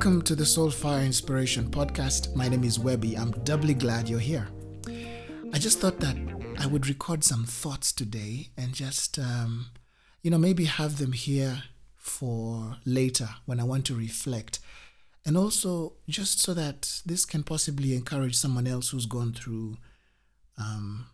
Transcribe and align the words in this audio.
Welcome 0.00 0.22
to 0.22 0.34
the 0.34 0.44
Soulfire 0.44 1.04
Inspiration 1.04 1.70
Podcast. 1.70 2.34
My 2.34 2.48
name 2.48 2.64
is 2.64 2.78
Webby. 2.78 3.18
I'm 3.18 3.32
doubly 3.44 3.74
glad 3.74 4.08
you're 4.08 4.18
here. 4.18 4.48
I 5.52 5.58
just 5.58 5.78
thought 5.78 6.00
that 6.00 6.16
I 6.58 6.64
would 6.64 6.88
record 6.88 7.22
some 7.22 7.44
thoughts 7.44 7.92
today 7.92 8.48
and 8.56 8.72
just, 8.72 9.18
um, 9.18 9.66
you 10.22 10.30
know, 10.30 10.38
maybe 10.38 10.64
have 10.64 10.96
them 10.96 11.12
here 11.12 11.64
for 11.98 12.78
later 12.86 13.28
when 13.44 13.60
I 13.60 13.64
want 13.64 13.84
to 13.88 13.94
reflect. 13.94 14.58
And 15.26 15.36
also, 15.36 15.96
just 16.08 16.40
so 16.40 16.54
that 16.54 17.02
this 17.04 17.26
can 17.26 17.42
possibly 17.42 17.94
encourage 17.94 18.36
someone 18.36 18.66
else 18.66 18.88
who's 18.88 19.04
gone 19.04 19.34
through 19.34 19.76
um, 20.56 21.08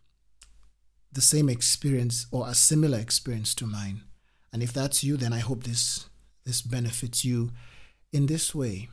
the 1.10 1.20
same 1.20 1.48
experience 1.48 2.28
or 2.30 2.46
a 2.46 2.54
similar 2.54 3.00
experience 3.00 3.52
to 3.56 3.66
mine. 3.66 4.02
And 4.52 4.62
if 4.62 4.72
that's 4.72 5.02
you, 5.02 5.16
then 5.16 5.32
I 5.32 5.40
hope 5.40 5.64
this 5.64 6.08
this 6.44 6.62
benefits 6.62 7.24
you 7.24 7.50
in 8.16 8.26
this 8.26 8.54
way. 8.54 8.88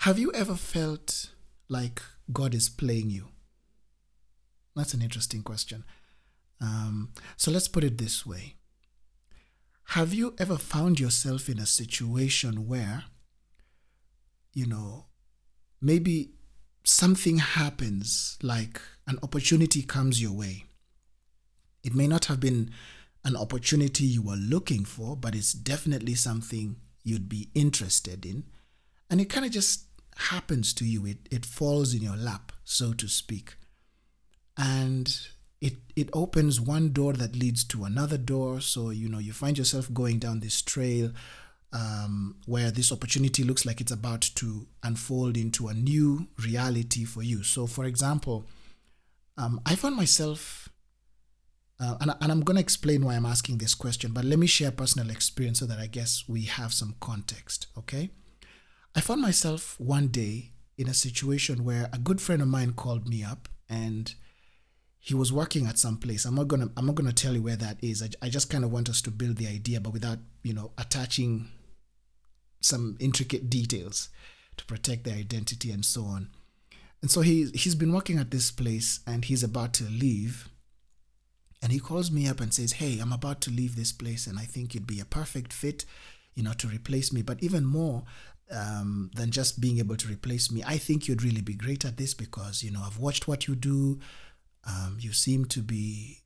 Have 0.00 0.18
you 0.18 0.30
ever 0.32 0.54
felt 0.54 1.30
like 1.66 2.02
God 2.30 2.54
is 2.54 2.68
playing 2.68 3.08
you? 3.08 3.28
That's 4.76 4.92
an 4.92 5.00
interesting 5.00 5.42
question. 5.42 5.84
Um, 6.60 7.12
so 7.38 7.50
let's 7.50 7.68
put 7.68 7.84
it 7.84 7.96
this 7.96 8.26
way 8.26 8.56
Have 9.96 10.12
you 10.12 10.34
ever 10.38 10.58
found 10.58 11.00
yourself 11.00 11.48
in 11.48 11.58
a 11.58 11.64
situation 11.64 12.68
where, 12.68 13.04
you 14.52 14.66
know, 14.66 15.06
maybe 15.80 16.32
something 16.84 17.38
happens, 17.38 18.36
like 18.42 18.78
an 19.06 19.18
opportunity 19.22 19.82
comes 19.82 20.20
your 20.20 20.32
way? 20.32 20.64
It 21.82 21.94
may 21.94 22.06
not 22.06 22.26
have 22.26 22.40
been 22.40 22.72
an 23.24 23.36
opportunity 23.36 24.04
you 24.04 24.20
were 24.20 24.36
looking 24.36 24.84
for, 24.84 25.16
but 25.16 25.34
it's 25.34 25.54
definitely 25.54 26.14
something 26.14 26.76
you'd 27.02 27.28
be 27.28 27.48
interested 27.54 28.24
in. 28.24 28.44
And 29.08 29.20
it 29.20 29.26
kind 29.26 29.44
of 29.44 29.52
just 29.52 29.84
happens 30.16 30.72
to 30.74 30.84
you. 30.84 31.06
It, 31.06 31.18
it 31.30 31.44
falls 31.44 31.94
in 31.94 32.02
your 32.02 32.16
lap, 32.16 32.52
so 32.64 32.92
to 32.92 33.08
speak. 33.08 33.56
And 34.56 35.18
it, 35.60 35.74
it 35.96 36.10
opens 36.12 36.60
one 36.60 36.92
door 36.92 37.12
that 37.14 37.36
leads 37.36 37.64
to 37.64 37.84
another 37.84 38.18
door. 38.18 38.60
So, 38.60 38.90
you 38.90 39.08
know, 39.08 39.18
you 39.18 39.32
find 39.32 39.58
yourself 39.58 39.92
going 39.92 40.18
down 40.18 40.40
this 40.40 40.62
trail 40.62 41.10
um, 41.72 42.36
where 42.46 42.70
this 42.70 42.92
opportunity 42.92 43.44
looks 43.44 43.64
like 43.64 43.80
it's 43.80 43.92
about 43.92 44.22
to 44.36 44.66
unfold 44.82 45.36
into 45.36 45.68
a 45.68 45.74
new 45.74 46.28
reality 46.44 47.04
for 47.04 47.22
you. 47.22 47.42
So, 47.42 47.66
for 47.66 47.84
example, 47.84 48.46
um, 49.36 49.60
I 49.64 49.76
found 49.76 49.96
myself 49.96 50.59
uh, 51.80 51.96
and, 52.00 52.14
and 52.20 52.30
I'm 52.30 52.42
going 52.42 52.56
to 52.56 52.62
explain 52.62 53.04
why 53.04 53.14
I'm 53.14 53.24
asking 53.24 53.58
this 53.58 53.74
question, 53.74 54.12
but 54.12 54.24
let 54.24 54.38
me 54.38 54.46
share 54.46 54.70
personal 54.70 55.10
experience 55.10 55.60
so 55.60 55.66
that 55.66 55.78
I 55.78 55.86
guess 55.86 56.24
we 56.28 56.42
have 56.42 56.74
some 56.74 56.94
context, 57.00 57.68
okay? 57.78 58.10
I 58.94 59.00
found 59.00 59.22
myself 59.22 59.80
one 59.80 60.08
day 60.08 60.52
in 60.76 60.88
a 60.88 60.94
situation 60.94 61.64
where 61.64 61.88
a 61.92 61.98
good 61.98 62.20
friend 62.20 62.42
of 62.42 62.48
mine 62.48 62.72
called 62.72 63.08
me 63.08 63.24
up 63.24 63.48
and 63.68 64.14
he 64.98 65.14
was 65.14 65.32
working 65.32 65.66
at 65.66 65.78
some 65.78 65.96
place. 65.96 66.26
I'm 66.26 66.34
not 66.34 66.48
gonna 66.48 66.68
I'm 66.76 66.84
not 66.84 66.94
gonna 66.94 67.12
tell 67.12 67.34
you 67.34 67.42
where 67.42 67.56
that 67.56 67.78
is. 67.82 68.02
I, 68.02 68.08
I 68.20 68.28
just 68.28 68.50
kind 68.50 68.64
of 68.64 68.70
want 68.70 68.90
us 68.90 69.00
to 69.02 69.10
build 69.10 69.36
the 69.36 69.46
idea, 69.46 69.80
but 69.80 69.94
without 69.94 70.18
you 70.42 70.52
know 70.52 70.72
attaching 70.76 71.48
some 72.60 72.98
intricate 73.00 73.48
details 73.48 74.10
to 74.58 74.64
protect 74.66 75.04
their 75.04 75.16
identity 75.16 75.70
and 75.70 75.84
so 75.84 76.04
on. 76.04 76.28
And 77.00 77.10
so 77.10 77.22
he 77.22 77.50
he's 77.54 77.74
been 77.74 77.92
working 77.92 78.18
at 78.18 78.30
this 78.30 78.50
place 78.50 79.00
and 79.06 79.24
he's 79.24 79.42
about 79.42 79.72
to 79.74 79.84
leave 79.84 80.48
and 81.62 81.72
he 81.72 81.78
calls 81.78 82.10
me 82.10 82.26
up 82.26 82.40
and 82.40 82.52
says, 82.54 82.72
Hey, 82.72 82.98
I'm 83.00 83.12
about 83.12 83.40
to 83.42 83.50
leave 83.50 83.76
this 83.76 83.92
place 83.92 84.26
and 84.26 84.38
I 84.38 84.44
think 84.44 84.74
you'd 84.74 84.86
be 84.86 85.00
a 85.00 85.04
perfect 85.04 85.52
fit, 85.52 85.84
you 86.34 86.42
know, 86.42 86.54
to 86.54 86.68
replace 86.68 87.12
me. 87.12 87.22
But 87.22 87.42
even 87.42 87.64
more 87.64 88.04
um, 88.50 89.10
than 89.14 89.30
just 89.30 89.60
being 89.60 89.78
able 89.78 89.96
to 89.96 90.08
replace 90.08 90.50
me, 90.50 90.62
I 90.66 90.78
think 90.78 91.06
you'd 91.06 91.22
really 91.22 91.42
be 91.42 91.54
great 91.54 91.84
at 91.84 91.96
this 91.96 92.14
because, 92.14 92.62
you 92.62 92.70
know, 92.70 92.82
I've 92.84 92.98
watched 92.98 93.28
what 93.28 93.46
you 93.46 93.54
do. 93.54 94.00
Um, 94.64 94.96
you 95.00 95.12
seem 95.12 95.44
to 95.46 95.60
be, 95.60 96.18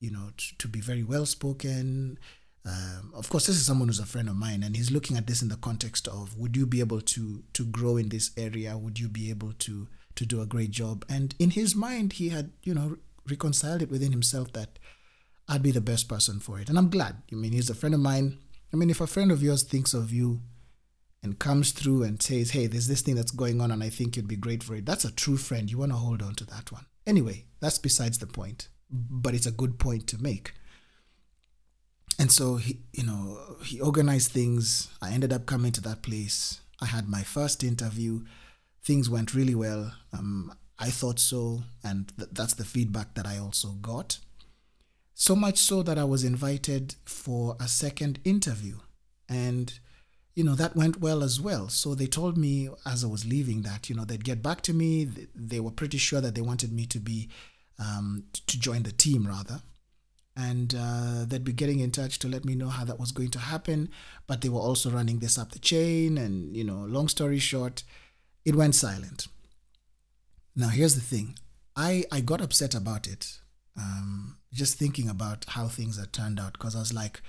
you 0.00 0.10
know, 0.10 0.30
to, 0.36 0.58
to 0.58 0.68
be 0.68 0.80
very 0.80 1.02
well 1.02 1.26
spoken. 1.26 2.18
Um, 2.66 3.12
of 3.14 3.28
course, 3.28 3.46
this 3.46 3.56
is 3.56 3.66
someone 3.66 3.88
who's 3.88 3.98
a 3.98 4.06
friend 4.06 4.28
of 4.28 4.36
mine, 4.36 4.62
and 4.62 4.74
he's 4.74 4.90
looking 4.90 5.18
at 5.18 5.26
this 5.26 5.42
in 5.42 5.48
the 5.48 5.56
context 5.56 6.08
of: 6.08 6.38
Would 6.38 6.56
you 6.56 6.66
be 6.66 6.80
able 6.80 7.02
to 7.02 7.44
to 7.52 7.66
grow 7.66 7.98
in 7.98 8.08
this 8.08 8.30
area? 8.38 8.78
Would 8.78 8.98
you 8.98 9.10
be 9.10 9.28
able 9.28 9.52
to 9.52 9.86
to 10.14 10.24
do 10.24 10.40
a 10.40 10.46
great 10.46 10.70
job? 10.70 11.04
And 11.06 11.34
in 11.38 11.50
his 11.50 11.76
mind, 11.76 12.14
he 12.14 12.30
had, 12.30 12.52
you 12.62 12.72
know, 12.72 12.96
reconciled 13.28 13.82
it 13.82 13.90
within 13.90 14.12
himself 14.12 14.52
that 14.52 14.78
I'd 15.48 15.62
be 15.62 15.70
the 15.70 15.80
best 15.80 16.08
person 16.08 16.40
for 16.40 16.58
it. 16.58 16.68
And 16.68 16.78
I'm 16.78 16.90
glad. 16.90 17.22
I 17.30 17.34
mean, 17.34 17.52
he's 17.52 17.70
a 17.70 17.74
friend 17.74 17.94
of 17.94 18.00
mine. 18.00 18.38
I 18.72 18.76
mean, 18.76 18.90
if 18.90 19.00
a 19.00 19.06
friend 19.06 19.30
of 19.30 19.42
yours 19.42 19.62
thinks 19.62 19.94
of 19.94 20.12
you 20.12 20.40
and 21.22 21.38
comes 21.38 21.72
through 21.72 22.02
and 22.02 22.20
says, 22.22 22.50
hey, 22.50 22.66
there's 22.66 22.88
this 22.88 23.02
thing 23.02 23.14
that's 23.14 23.30
going 23.30 23.60
on 23.60 23.70
and 23.70 23.82
I 23.82 23.88
think 23.88 24.16
you'd 24.16 24.28
be 24.28 24.36
great 24.36 24.62
for 24.62 24.74
it, 24.74 24.86
that's 24.86 25.04
a 25.04 25.12
true 25.12 25.36
friend. 25.36 25.70
You 25.70 25.78
want 25.78 25.92
to 25.92 25.96
hold 25.96 26.22
on 26.22 26.34
to 26.36 26.46
that 26.46 26.72
one. 26.72 26.86
Anyway, 27.06 27.44
that's 27.60 27.78
besides 27.78 28.18
the 28.18 28.26
point, 28.26 28.68
but 28.90 29.34
it's 29.34 29.46
a 29.46 29.52
good 29.52 29.78
point 29.78 30.06
to 30.08 30.22
make. 30.22 30.54
And 32.18 32.30
so 32.30 32.56
he, 32.56 32.80
you 32.92 33.04
know, 33.04 33.56
he 33.64 33.80
organized 33.80 34.32
things. 34.32 34.88
I 35.02 35.12
ended 35.12 35.32
up 35.32 35.46
coming 35.46 35.72
to 35.72 35.80
that 35.82 36.02
place. 36.02 36.60
I 36.80 36.86
had 36.86 37.08
my 37.08 37.22
first 37.22 37.64
interview. 37.64 38.24
Things 38.84 39.10
went 39.10 39.34
really 39.34 39.54
well. 39.54 39.92
Um, 40.12 40.52
I 40.78 40.90
thought 40.90 41.20
so, 41.20 41.62
and 41.82 42.12
th- 42.16 42.30
that's 42.32 42.54
the 42.54 42.64
feedback 42.64 43.14
that 43.14 43.26
I 43.26 43.38
also 43.38 43.68
got. 43.80 44.18
So 45.14 45.36
much 45.36 45.58
so 45.58 45.82
that 45.84 45.98
I 45.98 46.04
was 46.04 46.24
invited 46.24 46.96
for 47.04 47.56
a 47.60 47.68
second 47.68 48.18
interview. 48.24 48.78
And, 49.28 49.78
you 50.34 50.42
know, 50.42 50.56
that 50.56 50.74
went 50.74 51.00
well 51.00 51.22
as 51.22 51.40
well. 51.40 51.68
So 51.68 51.94
they 51.94 52.06
told 52.08 52.36
me 52.36 52.68
as 52.84 53.04
I 53.04 53.06
was 53.06 53.24
leaving 53.24 53.62
that, 53.62 53.88
you 53.88 53.94
know, 53.94 54.04
they'd 54.04 54.24
get 54.24 54.42
back 54.42 54.60
to 54.62 54.74
me. 54.74 55.04
They 55.32 55.60
were 55.60 55.70
pretty 55.70 55.98
sure 55.98 56.20
that 56.20 56.34
they 56.34 56.40
wanted 56.40 56.72
me 56.72 56.86
to 56.86 56.98
be, 56.98 57.28
um, 57.78 58.24
to 58.48 58.58
join 58.58 58.82
the 58.82 58.90
team 58.90 59.28
rather. 59.28 59.62
And 60.36 60.74
uh, 60.76 61.24
they'd 61.26 61.44
be 61.44 61.52
getting 61.52 61.78
in 61.78 61.92
touch 61.92 62.18
to 62.18 62.28
let 62.28 62.44
me 62.44 62.56
know 62.56 62.68
how 62.68 62.84
that 62.84 62.98
was 62.98 63.12
going 63.12 63.30
to 63.30 63.38
happen. 63.38 63.90
But 64.26 64.40
they 64.40 64.48
were 64.48 64.60
also 64.60 64.90
running 64.90 65.20
this 65.20 65.38
up 65.38 65.52
the 65.52 65.60
chain. 65.60 66.18
And, 66.18 66.56
you 66.56 66.64
know, 66.64 66.78
long 66.78 67.06
story 67.06 67.38
short, 67.38 67.84
it 68.44 68.56
went 68.56 68.74
silent. 68.74 69.28
Now, 70.56 70.68
here's 70.68 70.94
the 70.94 71.00
thing 71.00 71.38
I, 71.76 72.04
I 72.12 72.20
got 72.20 72.40
upset 72.40 72.74
about 72.74 73.06
it, 73.06 73.38
um, 73.76 74.38
just 74.52 74.78
thinking 74.78 75.08
about 75.08 75.44
how 75.48 75.68
things 75.68 75.98
had 75.98 76.12
turned 76.12 76.38
out, 76.38 76.52
because 76.52 76.76
I 76.76 76.80
was 76.80 76.92
like, 76.92 77.20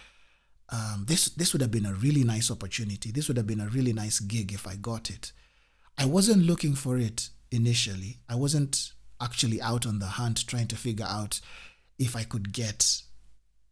um, 0.70 1.06
this, 1.08 1.30
this 1.30 1.54
would 1.54 1.62
have 1.62 1.72
been 1.72 1.86
a 1.86 1.94
really 1.94 2.24
nice 2.24 2.50
opportunity. 2.52 3.12
This 3.12 3.28
would 3.28 3.38
have 3.38 3.48
been 3.48 3.62
a 3.62 3.68
really 3.68 3.94
nice 3.94 4.20
gig 4.20 4.54
if 4.54 4.68
I 4.68 4.76
got 4.76 5.10
it. 5.10 5.32
I 5.98 6.06
wasn't 6.06 6.46
looking 6.46 6.76
for 6.76 6.98
it 6.98 7.30
initially. 7.52 8.18
I 8.28 8.36
wasn't 8.36 8.92
actually 9.22 9.62
out 9.62 9.86
on 9.86 10.00
the 10.00 10.08
hunt 10.08 10.46
trying 10.48 10.68
to 10.68 10.76
figure 10.76 11.06
out 11.08 11.40
if 11.98 12.16
I 12.16 12.24
could 12.24 12.52
get 12.52 13.02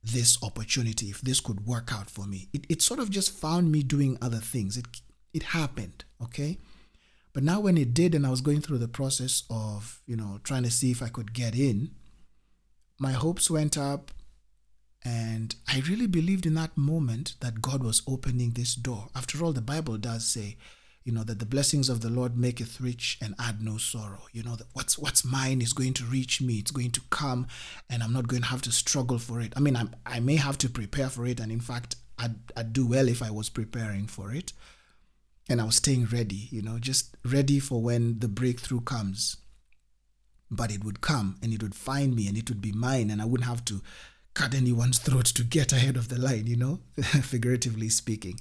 this 0.03 0.37
opportunity, 0.43 1.07
if 1.09 1.21
this 1.21 1.39
could 1.39 1.65
work 1.65 1.91
out 1.93 2.09
for 2.09 2.25
me. 2.25 2.49
It, 2.53 2.65
it 2.69 2.81
sort 2.81 2.99
of 2.99 3.09
just 3.09 3.31
found 3.31 3.71
me 3.71 3.83
doing 3.83 4.17
other 4.21 4.37
things. 4.37 4.77
It, 4.77 4.85
it 5.33 5.43
happened, 5.43 6.05
okay? 6.21 6.57
But 7.33 7.44
now 7.44 7.59
when 7.59 7.77
it 7.77 7.94
did 7.94 8.13
and 8.13 8.25
I 8.25 8.29
was 8.29 8.41
going 8.41 8.61
through 8.61 8.77
the 8.77 8.88
process 8.88 9.44
of, 9.49 10.01
you 10.05 10.16
know, 10.16 10.39
trying 10.44 10.63
to 10.63 10.71
see 10.71 10.91
if 10.91 11.01
I 11.01 11.09
could 11.09 11.33
get 11.33 11.55
in, 11.55 11.91
my 12.99 13.11
hopes 13.11 13.49
went 13.49 13.77
up 13.77 14.11
and 15.03 15.55
I 15.67 15.81
really 15.89 16.07
believed 16.07 16.45
in 16.45 16.53
that 16.53 16.77
moment 16.77 17.35
that 17.41 17.61
God 17.61 17.83
was 17.83 18.03
opening 18.07 18.51
this 18.51 18.75
door. 18.75 19.07
After 19.16 19.44
all, 19.44 19.51
the 19.51 19.61
Bible 19.61 19.97
does 19.97 20.25
say, 20.25 20.57
you 21.03 21.11
know, 21.11 21.23
that 21.23 21.39
the 21.39 21.45
blessings 21.45 21.89
of 21.89 21.99
the 21.99 22.09
Lord 22.09 22.38
maketh 22.38 22.79
rich 22.79 23.17
and 23.21 23.35
add 23.38 23.61
no 23.61 23.77
sorrow. 23.77 24.21
You 24.31 24.44
know, 24.44 24.55
that 24.55 24.67
what's 24.71 24.97
what's 24.97 25.25
mine 25.25 25.61
is 25.61 25.73
going 25.73 25.94
to 25.95 26.05
reach 26.05 26.39
me. 26.39 26.59
It's 26.59 26.71
going 26.71 26.91
to 26.91 27.01
come 27.09 27.47
and 27.89 28.01
I'm 28.01 28.13
not 28.13 28.27
going 28.27 28.44
to 28.44 28.47
have 28.47 28.61
to 28.61 28.71
struggle 28.71 29.19
for 29.19 29.41
it. 29.41 29.51
I 29.57 29.59
mean, 29.59 29.75
I, 29.75 29.88
I 30.06 30.19
may 30.21 30.38
have 30.38 30.57
to 30.59 30.69
prepare 30.69 31.09
for 31.09 31.25
it. 31.25 31.41
And 31.41 31.51
in 31.51 31.59
fact, 31.59 31.95
I'd, 32.18 32.35
I'd 32.56 32.71
do 32.71 32.88
well 32.88 33.09
if 33.09 33.21
I 33.21 33.31
was 33.31 33.50
preparing 33.50 34.07
for 34.07 34.33
it 34.33 34.53
and 35.50 35.60
I 35.60 35.66
was 35.66 35.75
staying 35.75 36.06
ready, 36.06 36.48
you 36.51 36.62
know, 36.62 36.80
just 36.80 37.18
ready 37.25 37.60
for 37.60 37.81
when 37.81 38.19
the 38.19 38.28
breakthrough 38.28 38.81
comes. 38.81 39.38
But 40.50 40.72
it 40.72 40.84
would 40.84 41.01
come 41.01 41.38
and 41.42 41.54
it 41.54 41.62
would 41.63 41.75
find 41.75 42.16
me 42.16 42.28
and 42.28 42.38
it 42.38 42.50
would 42.50 42.62
be 42.62 42.72
mine, 42.72 43.10
and 43.10 43.22
I 43.22 43.25
wouldn't 43.25 43.50
have 43.50 43.66
to 43.66 43.81
cut 44.34 44.54
anyone's 44.54 45.00
throat 45.00 45.25
to 45.25 45.44
get 45.44 45.74
ahead 45.74 45.95
of 45.95 46.10
the 46.10 46.19
line, 46.19 46.48
you 46.48 46.56
know, 46.56 46.80
figuratively 47.01 47.90
speaking. 47.90 48.40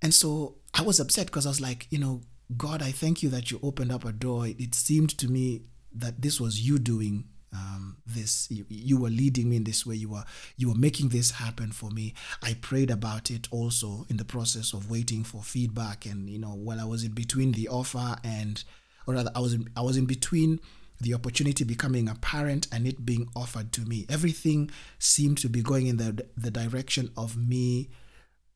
And 0.00 0.14
so 0.14 0.56
I 0.74 0.82
was 0.82 1.00
upset 1.00 1.26
because 1.26 1.46
I 1.46 1.50
was 1.50 1.60
like, 1.60 1.86
you 1.90 1.98
know, 1.98 2.22
God, 2.56 2.82
I 2.82 2.92
thank 2.92 3.22
you 3.22 3.28
that 3.30 3.50
you 3.50 3.60
opened 3.62 3.92
up 3.92 4.04
a 4.04 4.12
door. 4.12 4.46
It 4.46 4.74
seemed 4.74 5.16
to 5.18 5.28
me 5.28 5.62
that 5.94 6.22
this 6.22 6.40
was 6.40 6.66
you 6.66 6.78
doing 6.78 7.24
um, 7.52 7.96
this 8.06 8.48
you, 8.50 8.64
you, 8.68 8.98
were 8.98 9.08
leading 9.08 9.48
me 9.48 9.56
in 9.56 9.64
this 9.64 9.86
way 9.86 9.94
you 9.94 10.08
were 10.08 10.24
you 10.56 10.68
were 10.68 10.74
making 10.74 11.08
this 11.08 11.32
happen 11.32 11.72
for 11.72 11.90
me 11.90 12.14
i 12.42 12.54
prayed 12.60 12.90
about 12.90 13.30
it 13.30 13.48
also 13.50 14.04
in 14.08 14.16
the 14.16 14.24
process 14.24 14.72
of 14.72 14.90
waiting 14.90 15.24
for 15.24 15.42
feedback 15.42 16.04
and 16.04 16.28
you 16.28 16.38
know 16.38 16.48
while 16.54 16.80
i 16.80 16.84
was 16.84 17.04
in 17.04 17.12
between 17.12 17.52
the 17.52 17.68
offer 17.68 18.16
and 18.22 18.64
or 19.06 19.14
rather 19.14 19.30
i 19.34 19.40
was 19.40 19.54
in, 19.54 19.66
i 19.76 19.80
was 19.80 19.96
in 19.96 20.04
between 20.04 20.60
the 21.00 21.14
opportunity 21.14 21.64
becoming 21.64 22.08
apparent 22.08 22.66
and 22.72 22.86
it 22.86 23.06
being 23.06 23.28
offered 23.34 23.72
to 23.72 23.82
me 23.82 24.04
everything 24.08 24.70
seemed 24.98 25.38
to 25.38 25.48
be 25.48 25.62
going 25.62 25.86
in 25.86 25.96
the 25.96 26.26
the 26.36 26.50
direction 26.50 27.10
of 27.16 27.36
me 27.36 27.88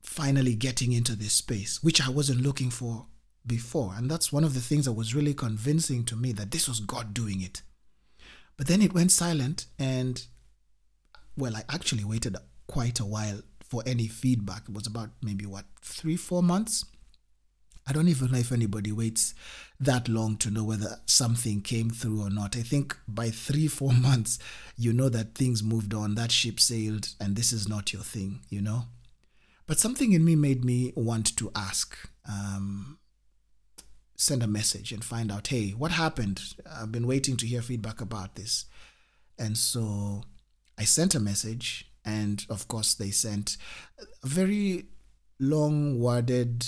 finally 0.03 0.55
getting 0.55 0.93
into 0.93 1.15
this 1.15 1.33
space, 1.33 1.83
which 1.83 2.05
I 2.05 2.11
wasn't 2.11 2.43
looking 2.43 2.71
for 2.71 3.06
before. 3.47 3.94
And 3.97 4.11
that's 4.11 4.33
one 4.33 4.44
of 4.44 4.55
the 4.55 4.61
things 4.61 4.85
that 4.85 4.93
was 4.93 5.15
really 5.15 5.35
convincing 5.35 6.05
to 6.05 6.17
me 6.17 6.33
that 6.33 6.50
this 6.50 6.69
was 6.69 6.81
God 6.81 7.15
doing 7.15 7.41
it. 7.41 7.62
But 8.56 8.66
then 8.66 8.82
it 8.82 8.94
went 8.94 9.12
silent, 9.12 9.66
and 9.78 10.25
well, 11.37 11.56
I 11.56 11.64
actually 11.69 12.04
waited 12.04 12.37
quite 12.66 13.00
a 13.00 13.04
while 13.04 13.40
for 13.72 13.82
any 13.87 14.06
feedback. 14.06 14.69
It 14.69 14.75
was 14.75 14.87
about 14.87 15.10
maybe 15.22 15.46
what, 15.46 15.64
three, 15.81 16.16
four 16.16 16.43
months? 16.43 16.84
I 17.87 17.93
don't 17.93 18.08
even 18.08 18.31
know 18.31 18.38
if 18.38 18.52
anybody 18.52 18.93
waits 18.93 19.34
that 19.81 20.08
long 20.08 20.37
to 20.38 20.50
know 20.50 20.62
whether 20.62 21.00
something 21.06 21.62
came 21.62 21.90
through 21.90 22.22
or 22.22 22.31
not. 22.31 22.56
I 22.56 22.62
think 22.62 22.96
by 23.08 23.31
three, 23.31 23.66
four 23.66 23.93
months, 24.08 24.38
you 24.76 24.93
know 24.93 25.08
that 25.08 25.34
things 25.34 25.62
moved 25.62 25.94
on, 25.94 26.14
that 26.14 26.31
ship 26.31 26.60
sailed, 26.60 27.08
and 27.20 27.34
this 27.34 27.52
is 27.52 27.69
not 27.69 27.93
your 27.93 28.02
thing, 28.02 28.40
you 28.48 28.62
know? 28.62 28.84
But 29.66 29.78
something 29.78 30.12
in 30.12 30.25
me 30.25 30.37
made 30.37 30.64
me 30.64 30.93
want 30.94 31.37
to 31.38 31.50
ask, 31.56 31.96
um, 32.28 32.98
send 34.22 34.42
a 34.42 34.46
message 34.46 34.92
and 34.92 35.04
find 35.04 35.32
out, 35.32 35.48
hey, 35.48 35.70
what 35.70 35.90
happened? 35.90 36.40
I've 36.70 36.92
been 36.92 37.08
waiting 37.08 37.36
to 37.38 37.46
hear 37.46 37.60
feedback 37.60 38.00
about 38.00 38.36
this. 38.36 38.66
And 39.36 39.58
so 39.58 40.22
I 40.78 40.84
sent 40.84 41.16
a 41.16 41.20
message, 41.20 41.90
and 42.04 42.46
of 42.48 42.69
course, 42.69 42.94
they 42.94 43.10
sent 43.10 43.56
a 43.98 44.26
very 44.26 44.86
long 45.40 45.98
worded 45.98 46.64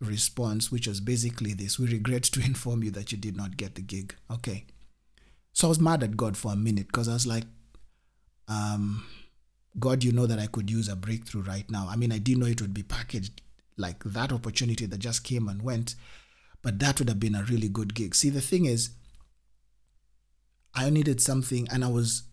response, 0.00 0.72
which 0.72 0.88
was 0.88 1.00
basically 1.00 1.52
this 1.54 1.78
We 1.78 1.86
regret 1.86 2.24
to 2.24 2.40
inform 2.44 2.82
you 2.82 2.90
that 2.90 3.12
you 3.12 3.18
did 3.18 3.36
not 3.36 3.56
get 3.56 3.76
the 3.76 3.82
gig. 3.82 4.16
Okay. 4.28 4.66
So 5.52 5.68
I 5.68 5.70
was 5.70 5.80
mad 5.80 6.02
at 6.02 6.16
God 6.16 6.36
for 6.36 6.52
a 6.52 6.56
minute 6.56 6.88
because 6.88 7.08
I 7.08 7.14
was 7.14 7.26
like, 7.26 7.44
um, 8.48 9.06
God, 9.78 10.02
you 10.02 10.10
know 10.10 10.26
that 10.26 10.38
I 10.40 10.46
could 10.46 10.70
use 10.70 10.88
a 10.88 10.96
breakthrough 10.96 11.42
right 11.42 11.70
now. 11.70 11.86
I 11.88 11.94
mean, 11.94 12.10
I 12.10 12.18
didn't 12.18 12.40
know 12.40 12.46
it 12.46 12.60
would 12.60 12.74
be 12.74 12.82
packaged 12.82 13.42
like 13.76 14.02
that 14.04 14.32
opportunity 14.32 14.86
that 14.86 14.98
just 14.98 15.22
came 15.22 15.46
and 15.48 15.62
went, 15.62 15.94
but 16.62 16.78
that 16.78 16.98
would 16.98 17.08
have 17.08 17.20
been 17.20 17.34
a 17.34 17.44
really 17.44 17.68
good 17.68 17.94
gig. 17.94 18.14
See, 18.14 18.30
the 18.30 18.40
thing 18.40 18.64
is, 18.66 18.90
I 20.74 20.90
needed 20.90 21.20
something 21.20 21.66
and 21.70 21.84
I 21.84 21.88
was 21.88 22.24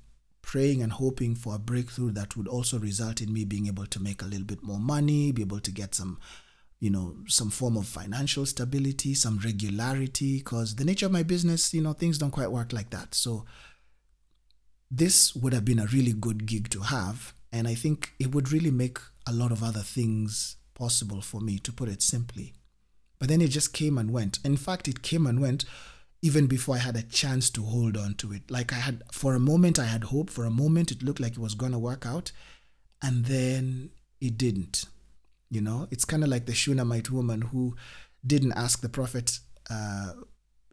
praying 0.42 0.82
and 0.82 0.92
hoping 0.92 1.36
for 1.36 1.56
a 1.56 1.60
breakthrough 1.60 2.12
that 2.12 2.38
would 2.38 2.48
also 2.48 2.78
result 2.78 3.22
in 3.22 3.34
me 3.34 3.46
being 3.46 3.68
able 3.68 3.88
to 3.88 4.00
make 4.00 4.22
a 4.22 4.26
little 4.26 4.46
bit 4.46 4.62
more 4.62 4.80
money, 4.80 5.32
be 5.32 5.42
able 5.42 5.60
to 5.60 5.72
get 5.72 5.96
some, 5.96 6.20
you 6.80 6.90
know, 6.90 7.16
some 7.28 7.50
form 7.50 7.76
of 7.78 7.88
financial 7.88 8.46
stability, 8.46 9.16
some 9.16 9.40
regularity, 9.44 10.38
because 10.38 10.76
the 10.76 10.86
nature 10.86 11.08
of 11.08 11.12
my 11.12 11.24
business, 11.24 11.74
you 11.74 11.82
know, 11.82 11.94
things 11.94 12.18
don't 12.20 12.32
quite 12.32 12.52
work 12.52 12.74
like 12.74 12.92
that. 12.92 13.16
So 13.16 13.46
this 14.92 15.36
would 15.36 15.54
have 15.54 15.66
been 15.66 15.80
a 15.80 15.88
really 15.88 16.14
good 16.14 16.46
gig 16.46 16.70
to 16.70 16.82
have. 16.82 17.34
And 17.52 17.68
I 17.68 17.74
think 17.74 18.14
it 18.20 18.36
would 18.36 18.52
really 18.52 18.72
make 18.72 19.00
a 19.26 19.34
lot 19.34 19.52
of 19.52 19.64
other 19.64 19.80
things 19.80 20.58
possible 20.76 21.22
for 21.22 21.42
me, 21.42 21.58
to 21.60 21.72
put 21.72 21.90
it 21.90 22.02
simply. 22.04 22.54
But 23.20 23.30
then 23.30 23.42
it 23.42 23.50
just 23.50 23.74
came 23.74 23.98
and 23.98 24.12
went. 24.12 24.40
In 24.44 24.58
fact, 24.58 24.88
it 24.88 25.02
came 25.02 25.26
and 25.26 25.42
went 25.42 25.66
even 26.22 26.48
before 26.48 26.76
I 26.76 26.80
had 26.80 26.96
a 26.96 27.04
chance 27.04 27.50
to 27.52 27.64
hold 27.64 27.98
on 27.98 28.16
to 28.16 28.34
it. 28.34 28.50
Like 28.50 28.74
I 28.74 28.78
had, 28.78 29.04
for 29.12 29.36
a 29.36 29.40
moment, 29.40 29.80
I 29.80 29.86
had 29.86 30.06
hope. 30.06 30.30
For 30.30 30.46
a 30.46 30.52
moment, 30.52 30.92
it 30.92 31.04
looked 31.04 31.20
like 31.20 31.34
it 31.34 31.40
was 31.40 31.56
going 31.56 31.72
to 31.72 31.80
work 31.80 32.06
out. 32.06 32.32
And 33.02 33.26
then 33.26 33.92
it 34.20 34.38
didn't. 34.38 34.86
You 35.50 35.62
know, 35.62 35.88
it's 35.92 36.06
kind 36.06 36.24
of 36.24 36.30
like 36.30 36.46
the 36.46 36.54
Shunammite 36.54 37.12
woman 37.12 37.42
who 37.42 37.76
didn't 38.26 38.54
ask 38.54 38.82
the 38.82 38.90
prophet 38.90 39.40
uh, 39.70 40.14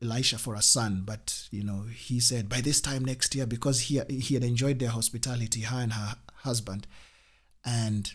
Elisha 0.03 0.39
for 0.39 0.55
a 0.55 0.63
son, 0.63 1.03
but 1.05 1.47
you 1.51 1.63
know, 1.63 1.85
he 1.95 2.19
said 2.19 2.49
by 2.49 2.61
this 2.61 2.81
time 2.81 3.05
next 3.05 3.35
year, 3.35 3.47
because 3.47 3.83
he 3.83 4.01
he 4.09 4.35
had 4.35 4.43
enjoyed 4.43 4.79
their 4.79 4.91
hospitality, 4.91 5.61
her 5.61 5.79
and 5.79 5.93
her 5.93 6.17
husband, 6.37 6.87
and 7.65 8.13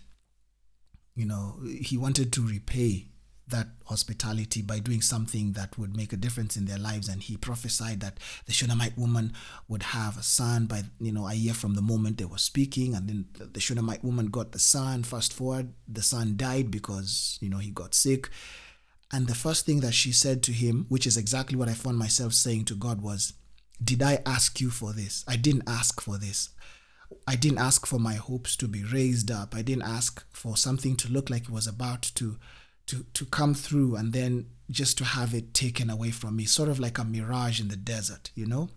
you 1.15 1.25
know, 1.25 1.59
he 1.81 1.97
wanted 1.97 2.33
to 2.33 2.45
repay 2.45 3.07
that 3.49 3.67
hospitality 3.85 4.61
by 4.61 4.79
doing 4.79 5.01
something 5.01 5.53
that 5.53 5.77
would 5.77 5.95
make 5.95 6.11
a 6.11 6.17
difference 6.17 6.57
in 6.57 6.65
their 6.65 6.77
lives. 6.77 7.07
And 7.07 7.21
he 7.21 7.38
prophesied 7.38 8.01
that 8.01 8.19
the 8.45 8.53
Shunammite 8.53 8.97
woman 8.97 9.33
would 9.67 9.83
have 9.83 10.17
a 10.17 10.23
son 10.23 10.65
by 10.65 10.83
you 10.99 11.11
know 11.11 11.27
a 11.27 11.33
year 11.33 11.53
from 11.53 11.75
the 11.75 11.81
moment 11.81 12.17
they 12.17 12.25
were 12.25 12.38
speaking. 12.38 12.94
And 12.94 13.07
then 13.07 13.25
the 13.53 13.59
Shunammite 13.59 14.03
woman 14.03 14.27
got 14.27 14.51
the 14.51 14.59
son. 14.59 15.03
Fast 15.03 15.33
forward 15.33 15.73
the 15.88 16.01
son 16.03 16.35
died 16.35 16.71
because 16.71 17.38
you 17.41 17.49
know 17.49 17.59
he 17.59 17.71
got 17.71 17.94
sick. 17.94 18.29
And 19.11 19.27
the 19.27 19.35
first 19.35 19.65
thing 19.65 19.79
that 19.81 19.94
she 19.94 20.11
said 20.11 20.44
to 20.44 20.51
him 20.51 20.85
which 20.89 21.07
is 21.07 21.15
exactly 21.15 21.57
what 21.57 21.69
I 21.69 21.73
found 21.73 21.97
myself 21.97 22.33
saying 22.33 22.65
to 22.65 22.75
God 22.75 23.01
was 23.01 23.33
did 23.81 24.01
I 24.01 24.19
ask 24.25 24.59
you 24.59 24.69
for 24.69 24.91
this? 24.91 25.23
I 25.27 25.35
didn't 25.35 25.63
ask 25.67 26.01
for 26.01 26.17
this. 26.17 26.49
I 27.25 27.35
didn't 27.35 27.59
ask 27.59 27.85
for 27.85 27.99
my 27.99 28.15
hopes 28.15 28.55
to 28.57 28.67
be 28.67 28.83
raised 28.83 29.31
up. 29.31 29.55
I 29.55 29.61
didn't 29.61 29.83
ask 29.83 30.25
for 30.31 30.57
something 30.57 30.95
to 30.97 31.09
look 31.09 31.29
like 31.29 31.44
it 31.44 31.49
was 31.49 31.67
about 31.67 32.01
to 32.15 32.38
to 32.87 33.05
to 33.13 33.25
come 33.25 33.53
through 33.53 33.95
and 33.95 34.13
then 34.13 34.47
just 34.69 34.97
to 34.97 35.05
have 35.05 35.33
it 35.33 35.53
taken 35.53 35.89
away 35.89 36.11
from 36.11 36.35
me 36.35 36.45
sort 36.45 36.69
of 36.69 36.79
like 36.79 36.97
a 36.97 37.03
mirage 37.03 37.59
in 37.59 37.67
the 37.67 37.77
desert 37.77 38.31
you 38.35 38.45
know? 38.45 38.69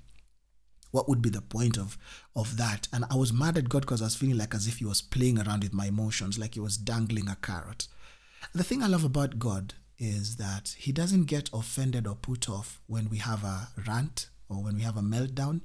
What 0.92 1.08
would 1.08 1.22
be 1.22 1.30
the 1.30 1.40
point 1.40 1.78
of 1.78 1.96
of 2.34 2.56
that? 2.56 2.88
And 2.92 3.04
i 3.10 3.16
was 3.16 3.32
mad 3.32 3.56
at 3.56 3.68
god 3.68 3.82
because 3.82 4.02
i 4.02 4.06
was 4.06 4.16
feeling 4.16 4.38
like 4.38 4.54
as 4.54 4.66
if 4.66 4.78
he 4.78 4.84
was 4.84 5.02
playing 5.02 5.38
around 5.38 5.62
with 5.62 5.72
my 5.72 5.86
emotions 5.86 6.38
like 6.38 6.54
he 6.54 6.60
was 6.60 6.76
dangling 6.76 7.28
a 7.28 7.36
carrot. 7.36 7.88
The 8.54 8.64
thing 8.64 8.82
i 8.82 8.86
love 8.86 9.04
about 9.04 9.38
god 9.38 9.74
is 9.98 10.36
that 10.36 10.74
he 10.78 10.92
doesn't 10.92 11.24
get 11.24 11.50
offended 11.52 12.06
or 12.06 12.14
put 12.14 12.48
off 12.48 12.80
when 12.86 13.10
we 13.10 13.18
have 13.18 13.44
a 13.44 13.68
rant 13.86 14.30
or 14.48 14.62
when 14.64 14.74
we 14.74 14.82
have 14.82 14.96
a 14.96 15.02
meltdown 15.02 15.60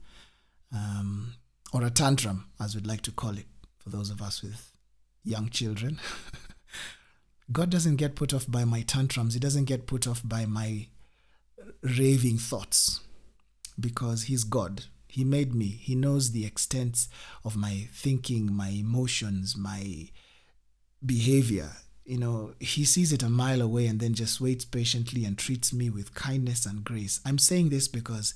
um, 0.73 1.35
or 1.73 1.83
a 1.83 1.89
tantrum 1.89 2.49
as 2.59 2.75
we'd 2.75 2.85
like 2.85 3.01
to 3.01 3.11
call 3.11 3.37
it 3.37 3.45
for 3.77 3.89
those 3.89 4.09
of 4.09 4.21
us 4.21 4.43
with 4.43 4.73
young 5.23 5.49
children 5.49 5.99
God 7.51 7.69
doesn't 7.69 7.97
get 7.97 8.15
put 8.15 8.33
off 8.33 8.45
by 8.49 8.65
my 8.65 8.81
tantrums. 8.81 9.33
He 9.33 9.39
doesn't 9.39 9.65
get 9.65 9.87
put 9.87 10.07
off 10.07 10.21
by 10.23 10.45
my 10.45 10.87
raving 11.81 12.37
thoughts 12.37 13.01
because 13.79 14.23
He's 14.23 14.43
God. 14.43 14.85
He 15.07 15.23
made 15.23 15.53
me. 15.53 15.67
He 15.67 15.95
knows 15.95 16.31
the 16.31 16.45
extent 16.45 17.07
of 17.43 17.55
my 17.55 17.87
thinking, 17.93 18.51
my 18.51 18.69
emotions, 18.69 19.55
my 19.55 20.09
behavior. 21.05 21.69
You 22.03 22.17
know, 22.17 22.53
He 22.59 22.83
sees 22.83 23.13
it 23.13 23.23
a 23.23 23.29
mile 23.29 23.61
away 23.61 23.85
and 23.87 23.99
then 23.99 24.13
just 24.13 24.41
waits 24.41 24.65
patiently 24.65 25.23
and 25.23 25.37
treats 25.37 25.71
me 25.71 25.89
with 25.89 26.15
kindness 26.15 26.65
and 26.65 26.83
grace. 26.83 27.21
I'm 27.25 27.37
saying 27.37 27.69
this 27.69 27.87
because 27.87 28.33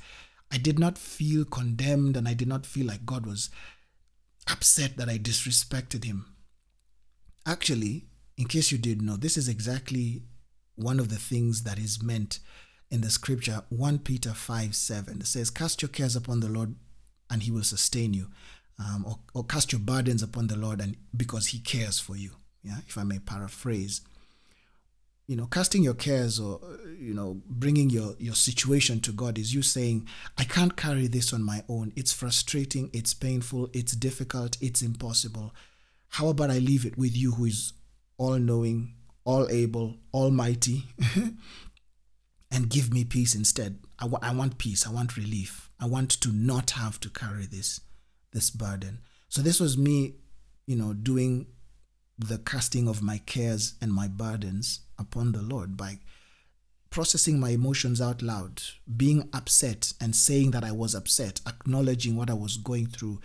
I 0.52 0.58
did 0.58 0.80
not 0.80 0.98
feel 0.98 1.46
condemned 1.46 2.16
and 2.16 2.28
I 2.28 2.34
did 2.34 2.48
not 2.48 2.66
feel 2.66 2.86
like 2.88 3.06
God 3.06 3.26
was 3.26 3.50
upset 4.48 4.98
that 4.98 5.10
I 5.10 5.18
disrespected 5.18 6.04
Him. 6.04 6.26
Actually, 7.46 8.06
in 8.40 8.46
case 8.46 8.72
you 8.72 8.78
didn't 8.78 9.06
know, 9.06 9.18
this 9.18 9.36
is 9.36 9.50
exactly 9.50 10.22
one 10.76 10.98
of 10.98 11.10
the 11.10 11.18
things 11.18 11.64
that 11.64 11.78
is 11.78 12.02
meant 12.02 12.40
in 12.90 13.02
the 13.02 13.10
scripture 13.10 13.64
1 13.68 14.00
Peter 14.00 14.34
5 14.34 14.74
7. 14.74 15.20
It 15.20 15.28
says, 15.28 15.50
Cast 15.50 15.82
your 15.82 15.90
cares 15.90 16.16
upon 16.16 16.40
the 16.40 16.48
Lord 16.48 16.76
and 17.30 17.44
he 17.44 17.52
will 17.52 17.64
sustain 17.64 18.14
you. 18.14 18.30
Um, 18.80 19.06
or, 19.06 19.20
or 19.34 19.44
cast 19.44 19.74
your 19.74 19.82
burdens 19.82 20.24
upon 20.24 20.48
the 20.48 20.56
Lord 20.56 20.80
and 20.80 20.96
because 21.16 21.48
he 21.48 21.60
cares 21.60 22.00
for 22.00 22.16
you. 22.16 22.32
Yeah, 22.64 22.78
if 22.88 22.98
I 22.98 23.04
may 23.04 23.20
paraphrase. 23.20 24.00
You 25.28 25.36
know, 25.36 25.46
casting 25.46 25.84
your 25.84 25.94
cares 25.94 26.40
or 26.40 26.62
you 26.98 27.14
know, 27.14 27.42
bringing 27.46 27.90
your 27.90 28.16
your 28.20 28.36
situation 28.36 29.02
to 29.02 29.12
God 29.12 29.38
is 29.38 29.54
you 29.54 29.62
saying, 29.62 30.08
I 30.38 30.46
can't 30.46 30.78
carry 30.78 31.08
this 31.08 31.34
on 31.34 31.44
my 31.44 31.66
own. 31.68 31.92
It's 31.98 32.14
frustrating, 32.14 32.90
it's 32.94 33.14
painful, 33.14 33.70
it's 33.74 33.92
difficult, 33.92 34.58
it's 34.62 34.82
impossible. 34.82 35.54
How 36.08 36.30
about 36.30 36.52
I 36.52 36.60
leave 36.60 36.86
it 36.86 36.98
with 36.98 37.16
you 37.18 37.34
who 37.34 37.46
is 37.46 37.74
all 38.20 38.38
knowing, 38.38 38.94
all 39.24 39.50
able, 39.50 39.96
almighty, 40.14 40.84
and 42.52 42.70
give 42.70 42.94
me 42.94 43.04
peace 43.04 43.34
instead. 43.34 43.80
I, 43.98 44.04
w- 44.04 44.20
I 44.22 44.34
want 44.36 44.60
peace. 44.60 44.86
I 44.86 44.92
want 44.92 45.18
relief. 45.18 45.72
I 45.80 45.88
want 45.88 46.12
to 46.22 46.32
not 46.32 46.72
have 46.72 47.00
to 47.00 47.10
carry 47.10 47.46
this, 47.46 47.82
this 48.34 48.50
burden. 48.50 49.00
So 49.30 49.42
this 49.42 49.60
was 49.60 49.78
me, 49.78 50.16
you 50.68 50.76
know, 50.76 50.94
doing 50.94 51.48
the 52.18 52.38
casting 52.38 52.88
of 52.88 53.02
my 53.02 53.20
cares 53.20 53.76
and 53.82 53.94
my 53.94 54.08
burdens 54.08 54.82
upon 55.00 55.32
the 55.32 55.42
Lord 55.42 55.78
by 55.78 56.00
processing 56.90 57.40
my 57.40 57.52
emotions 57.52 58.02
out 58.02 58.22
loud, 58.22 58.62
being 58.98 59.30
upset 59.34 59.94
and 60.02 60.16
saying 60.16 60.52
that 60.52 60.66
I 60.66 60.72
was 60.74 60.94
upset, 60.94 61.40
acknowledging 61.48 62.18
what 62.18 62.30
I 62.30 62.34
was 62.34 62.58
going 62.58 62.88
through, 62.88 63.22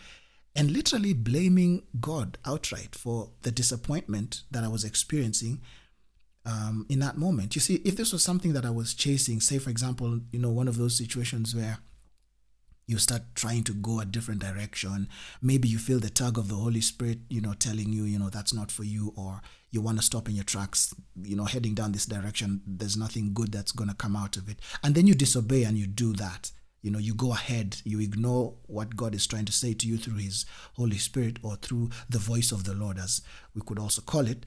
and 0.57 0.71
literally 0.71 1.13
blaming 1.13 1.83
God 2.01 2.39
outright 2.45 2.95
for 2.95 3.31
the 3.43 3.51
disappointment 3.51 4.43
that 4.51 4.63
I 4.63 4.69
was 4.69 4.85
experiencing 4.85 5.61
um, 6.47 6.87
in 6.89 7.01
that 7.01 7.17
moment. 7.17 7.55
You 7.55 7.61
see, 7.61 7.77
if 7.77 7.97
this 7.97 8.13
was 8.13 8.23
something 8.23 8.53
that 8.53 8.65
I 8.65 8.71
was 8.71 8.95
chasing, 8.95 9.41
say, 9.41 9.59
for 9.59 9.71
example, 9.71 10.21
you 10.31 10.39
know, 10.39 10.51
one 10.51 10.69
of 10.69 10.77
those 10.77 10.97
situations 10.97 11.55
where 11.55 11.79
you 12.87 12.99
start 12.99 13.23
trying 13.35 13.65
to 13.65 13.73
go 13.73 14.01
a 14.01 14.05
different 14.05 14.43
direction, 14.43 15.09
maybe 15.41 15.69
you 15.69 15.79
feel 15.79 15.99
the 15.99 16.11
tug 16.11 16.37
of 16.37 16.49
the 16.49 16.55
Holy 16.55 16.83
Spirit, 16.83 17.19
you 17.31 17.41
know, 17.41 17.55
telling 17.55 17.93
you, 17.93 18.05
you 18.05 18.19
know, 18.19 18.29
that's 18.29 18.53
not 18.53 18.71
for 18.71 18.85
you, 18.85 19.13
or 19.17 19.41
you 19.71 19.81
want 19.81 19.99
to 19.99 20.05
stop 20.05 20.29
in 20.29 20.35
your 20.35 20.45
tracks, 20.45 20.95
you 21.23 21.35
know, 21.35 21.47
heading 21.47 21.75
down 21.75 21.93
this 21.93 22.07
direction, 22.07 22.61
there's 22.67 22.97
nothing 22.97 23.33
good 23.33 23.51
that's 23.51 23.73
going 23.73 23.89
to 23.89 23.97
come 23.97 24.15
out 24.15 24.37
of 24.37 24.49
it. 24.49 24.61
And 24.83 24.95
then 24.95 25.07
you 25.07 25.15
disobey 25.15 25.65
and 25.65 25.79
you 25.79 25.87
do 25.87 26.13
that 26.13 26.53
you 26.85 26.91
know 26.91 27.01
you 27.01 27.15
go 27.15 27.33
ahead 27.33 27.77
you 27.85 27.99
ignore 27.99 28.55
what 28.67 28.95
god 28.95 29.15
is 29.15 29.27
trying 29.27 29.45
to 29.45 29.53
say 29.53 29.75
to 29.75 29.89
you 29.89 29.97
through 29.97 30.19
his 30.19 30.47
holy 30.75 30.99
spirit 30.99 31.39
or 31.43 31.57
through 31.57 31.91
the 32.09 32.19
voice 32.19 32.53
of 32.53 32.65
the 32.65 32.75
lord 32.75 32.99
as 32.99 33.23
we 33.55 33.63
could 33.63 33.79
also 33.79 34.01
call 34.03 34.27
it 34.29 34.47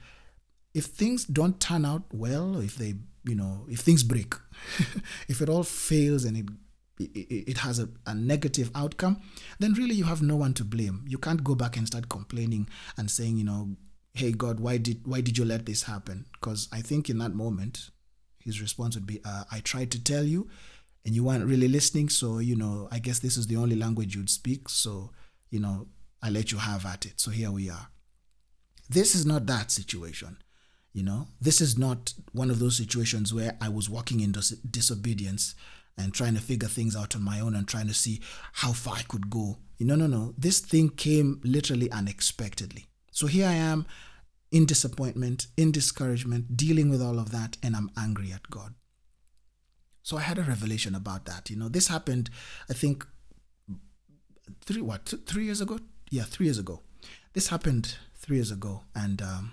if 0.78 0.86
things 0.86 1.26
don't 1.26 1.60
turn 1.60 1.86
out 1.86 2.04
well, 2.14 2.58
if 2.58 2.76
they, 2.76 2.94
you 3.24 3.34
know, 3.34 3.66
if 3.68 3.80
things 3.80 4.04
break, 4.04 4.36
if 5.28 5.42
it 5.42 5.50
all 5.50 5.64
fails 5.64 6.24
and 6.24 6.38
it 6.38 6.46
it, 7.00 7.50
it 7.50 7.58
has 7.60 7.80
a, 7.80 7.90
a 8.06 8.14
negative 8.14 8.72
outcome, 8.74 9.22
then 9.60 9.74
really 9.74 9.96
you 9.96 10.04
have 10.06 10.22
no 10.22 10.36
one 10.36 10.54
to 10.56 10.64
blame. 10.64 11.04
You 11.08 11.18
can't 11.18 11.44
go 11.44 11.54
back 11.54 11.78
and 11.78 11.86
start 11.86 12.10
complaining 12.10 12.68
and 12.98 13.10
saying, 13.10 13.38
you 13.38 13.44
know, 13.44 13.76
hey 14.14 14.32
God, 14.32 14.60
why 14.60 14.78
did 14.78 15.08
why 15.08 15.22
did 15.22 15.38
you 15.38 15.46
let 15.46 15.66
this 15.66 15.84
happen? 15.84 16.26
Because 16.34 16.68
I 16.72 16.82
think 16.82 17.10
in 17.10 17.18
that 17.20 17.34
moment, 17.34 17.90
his 18.40 18.62
response 18.62 18.94
would 18.96 19.08
be, 19.08 19.20
uh, 19.26 19.46
I 19.52 19.60
tried 19.62 19.90
to 19.92 20.04
tell 20.04 20.24
you, 20.24 20.48
and 21.06 21.16
you 21.16 21.24
weren't 21.24 21.46
really 21.46 21.68
listening. 21.68 22.10
So 22.10 22.40
you 22.40 22.56
know, 22.56 22.88
I 22.92 23.00
guess 23.00 23.20
this 23.20 23.38
is 23.38 23.48
the 23.48 23.58
only 23.58 23.76
language 23.76 24.16
you'd 24.16 24.30
speak. 24.30 24.70
So 24.70 25.12
you 25.50 25.60
know, 25.60 25.88
I 26.22 26.30
let 26.30 26.52
you 26.52 26.58
have 26.58 26.86
at 26.86 27.06
it. 27.06 27.20
So 27.20 27.32
here 27.32 27.52
we 27.52 27.70
are. 27.70 27.90
This 28.90 29.16
is 29.16 29.26
not 29.26 29.46
that 29.48 29.72
situation. 29.72 30.38
You 30.94 31.04
know, 31.04 31.28
this 31.40 31.62
is 31.62 31.78
not 31.78 32.14
one 32.32 32.50
of 32.50 32.60
those 32.60 32.76
situations 32.78 33.34
where 33.34 33.56
I 33.62 33.70
was 33.70 33.90
walking 33.90 34.20
in 34.20 34.32
dis- 34.32 34.50
disobedience 34.50 35.54
and 35.98 36.14
trying 36.14 36.36
to 36.36 36.42
figure 36.42 36.68
things 36.68 36.96
out 36.96 37.16
on 37.16 37.22
my 37.22 37.40
own 37.40 37.56
and 37.56 37.68
trying 37.68 37.88
to 37.88 37.94
see 37.94 38.22
how 38.54 38.72
far 38.72 38.96
I 38.96 39.04
could 39.04 39.30
go. 39.30 39.58
No, 39.80 39.96
no, 39.96 40.08
no. 40.08 40.34
This 40.38 40.60
thing 40.60 40.90
came 40.90 41.40
literally 41.44 41.92
unexpectedly. 41.92 42.86
So 43.12 43.28
here 43.28 43.48
I 43.48 43.54
am 43.54 43.86
in 44.52 44.66
disappointment, 44.66 45.48
in 45.56 45.72
discouragement, 45.72 46.58
dealing 46.58 46.90
with 46.90 47.02
all 47.02 47.20
of 47.20 47.32
that, 47.32 47.58
and 47.62 47.76
I'm 47.76 47.92
angry 47.98 48.32
at 48.32 48.50
God. 48.50 48.74
So 50.08 50.16
I 50.16 50.22
had 50.22 50.38
a 50.38 50.44
revelation 50.44 50.96
about 50.96 51.26
that. 51.26 51.50
You 51.50 51.58
know, 51.58 51.68
this 51.68 51.90
happened, 51.90 52.30
I 52.70 52.74
think, 52.74 53.06
three 54.62 54.80
what 54.80 55.14
three 55.26 55.44
years 55.44 55.60
ago? 55.60 55.80
Yeah, 56.10 56.24
three 56.24 56.46
years 56.46 56.58
ago. 56.58 56.80
This 57.34 57.50
happened 57.50 57.98
three 58.16 58.38
years 58.38 58.50
ago, 58.50 58.84
and 58.96 59.22
um, 59.22 59.52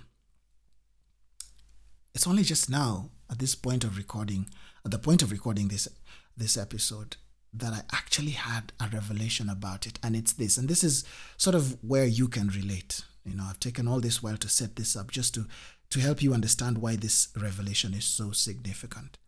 it's 2.14 2.28
only 2.28 2.44
just 2.44 2.70
now 2.70 3.10
at 3.28 3.40
this 3.40 3.56
point 3.56 3.82
of 3.82 3.96
recording, 3.96 4.46
at 4.84 4.92
the 4.92 4.98
point 5.00 5.22
of 5.22 5.32
recording 5.32 5.66
this 5.66 5.88
this 6.36 6.56
episode, 6.56 7.16
that 7.52 7.72
I 7.72 7.80
actually 7.92 8.36
had 8.50 8.72
a 8.78 8.86
revelation 8.86 9.50
about 9.50 9.88
it, 9.88 9.98
and 10.04 10.14
it's 10.14 10.34
this, 10.34 10.56
and 10.56 10.68
this 10.68 10.84
is 10.84 11.04
sort 11.36 11.56
of 11.56 11.82
where 11.82 12.06
you 12.06 12.28
can 12.28 12.46
relate. 12.46 13.02
You 13.24 13.34
know, 13.34 13.46
I've 13.50 13.58
taken 13.58 13.88
all 13.88 13.98
this 13.98 14.22
while 14.22 14.36
to 14.36 14.48
set 14.48 14.76
this 14.76 14.94
up 14.94 15.10
just 15.10 15.34
to 15.34 15.48
to 15.90 15.98
help 15.98 16.22
you 16.22 16.32
understand 16.32 16.78
why 16.78 16.94
this 16.94 17.30
revelation 17.34 17.92
is 17.92 18.04
so 18.04 18.30
significant. 18.30 19.18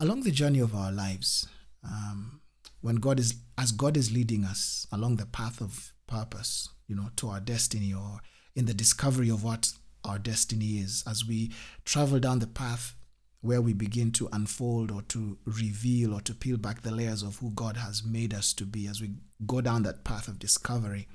Along 0.00 0.22
the 0.22 0.30
journey 0.30 0.58
of 0.58 0.74
our 0.74 0.90
lives, 0.90 1.46
um, 1.84 2.40
when 2.80 2.96
God 2.96 3.18
is 3.20 3.34
as 3.56 3.72
God 3.72 3.96
is 3.96 4.12
leading 4.12 4.44
us 4.44 4.86
along 4.92 5.16
the 5.16 5.26
path 5.26 5.60
of 5.60 5.92
purpose, 6.06 6.68
you 6.88 6.96
know, 6.96 7.10
to 7.16 7.28
our 7.28 7.40
destiny 7.40 7.94
or 7.94 8.20
in 8.56 8.66
the 8.66 8.74
discovery 8.74 9.30
of 9.30 9.44
what 9.44 9.72
our 10.04 10.18
destiny 10.18 10.78
is, 10.78 11.02
as 11.08 11.24
we 11.24 11.52
travel 11.84 12.18
down 12.18 12.40
the 12.40 12.46
path 12.46 12.94
where 13.40 13.60
we 13.60 13.72
begin 13.74 14.10
to 14.10 14.28
unfold 14.32 14.90
or 14.90 15.02
to 15.02 15.38
reveal 15.44 16.14
or 16.14 16.20
to 16.22 16.34
peel 16.34 16.56
back 16.56 16.80
the 16.80 16.90
layers 16.90 17.22
of 17.22 17.36
who 17.38 17.50
God 17.50 17.76
has 17.76 18.02
made 18.02 18.32
us 18.32 18.54
to 18.54 18.64
be, 18.64 18.86
as 18.86 19.00
we 19.00 19.10
go 19.46 19.60
down 19.60 19.82
that 19.82 20.02
path 20.02 20.28
of 20.28 20.38
discovery, 20.38 21.06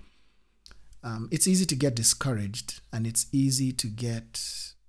um, 1.04 1.28
it's 1.32 1.48
easy 1.48 1.66
to 1.66 1.76
get 1.76 1.96
discouraged 1.96 2.82
and 2.94 3.08
it's 3.08 3.26
easy 3.32 3.72
to 3.72 3.88
get 3.88 4.40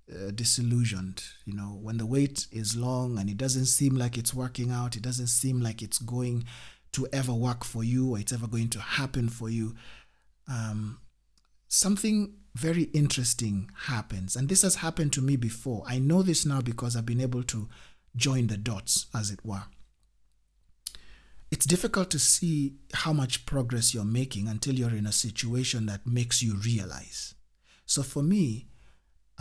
uh, 0.09 0.31
disillusioned. 0.31 1.23
You 1.45 1.53
know, 1.53 1.77
when 1.81 1.97
the 1.97 2.05
wait 2.05 2.47
is 2.51 2.75
long 2.75 3.17
and 3.17 3.29
it 3.29 3.37
doesn't 3.37 3.65
seem 3.65 3.95
like 3.95 4.17
it's 4.17 4.33
working 4.33 4.71
out, 4.71 4.95
it 4.95 5.03
doesn't 5.03 5.27
seem 5.27 5.61
like 5.61 5.81
it's 5.81 5.99
going 5.99 6.45
to 6.93 7.07
ever 7.13 7.33
work 7.33 7.63
for 7.63 7.83
you 7.83 8.11
or 8.11 8.19
it's 8.19 8.33
ever 8.33 8.47
going 8.47 8.69
to 8.69 8.79
happen 8.79 9.29
for 9.29 9.49
you. 9.49 9.75
Um, 10.47 10.99
something 11.67 12.33
very 12.53 12.83
interesting 12.83 13.69
happens. 13.85 14.35
And 14.35 14.49
this 14.49 14.61
has 14.63 14.75
happened 14.75 15.13
to 15.13 15.21
me 15.21 15.35
before. 15.35 15.83
I 15.87 15.99
know 15.99 16.21
this 16.21 16.45
now 16.45 16.61
because 16.61 16.95
I've 16.95 17.05
been 17.05 17.21
able 17.21 17.43
to 17.43 17.69
join 18.15 18.47
the 18.47 18.57
dots, 18.57 19.07
as 19.15 19.31
it 19.31 19.39
were. 19.45 19.63
It's 21.49 21.65
difficult 21.65 22.09
to 22.11 22.19
see 22.19 22.75
how 22.93 23.13
much 23.13 23.45
progress 23.45 23.93
you're 23.93 24.05
making 24.05 24.47
until 24.47 24.73
you're 24.73 24.95
in 24.95 25.05
a 25.05 25.11
situation 25.11 25.85
that 25.85 26.07
makes 26.07 26.41
you 26.41 26.55
realize. 26.55 27.35
So 27.85 28.03
for 28.03 28.23
me, 28.23 28.67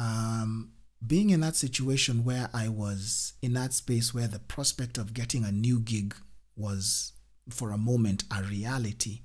um, 0.01 0.73
being 1.07 1.29
in 1.29 1.41
that 1.41 1.57
situation 1.57 2.25
where 2.25 2.49
I 2.55 2.69
was 2.69 3.35
in 3.43 3.53
that 3.53 3.75
space 3.75 4.15
where 4.15 4.29
the 4.29 4.39
prospect 4.39 4.97
of 4.97 5.13
getting 5.13 5.45
a 5.45 5.53
new 5.53 5.79
gig 5.79 6.15
was, 6.57 7.13
for 7.51 7.71
a 7.71 7.79
moment, 7.79 8.25
a 8.35 8.43
reality, 8.43 9.21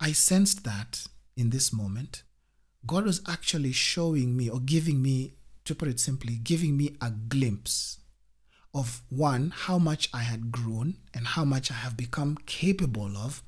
I 0.00 0.12
sensed 0.12 0.64
that 0.64 1.06
in 1.36 1.50
this 1.50 1.72
moment 1.72 2.22
God 2.86 3.04
was 3.04 3.20
actually 3.28 3.72
showing 3.72 4.36
me 4.36 4.48
or 4.48 4.60
giving 4.60 5.02
me, 5.02 5.34
to 5.64 5.74
put 5.74 5.88
it 5.88 6.00
simply, 6.00 6.36
giving 6.36 6.76
me 6.76 6.96
a 7.02 7.10
glimpse 7.10 7.98
of 8.74 9.02
one, 9.10 9.52
how 9.54 9.78
much 9.78 10.08
I 10.14 10.22
had 10.22 10.50
grown 10.50 10.96
and 11.12 11.26
how 11.26 11.44
much 11.44 11.70
I 11.70 11.74
have 11.74 11.96
become 11.96 12.38
capable 12.46 13.16
of, 13.16 13.42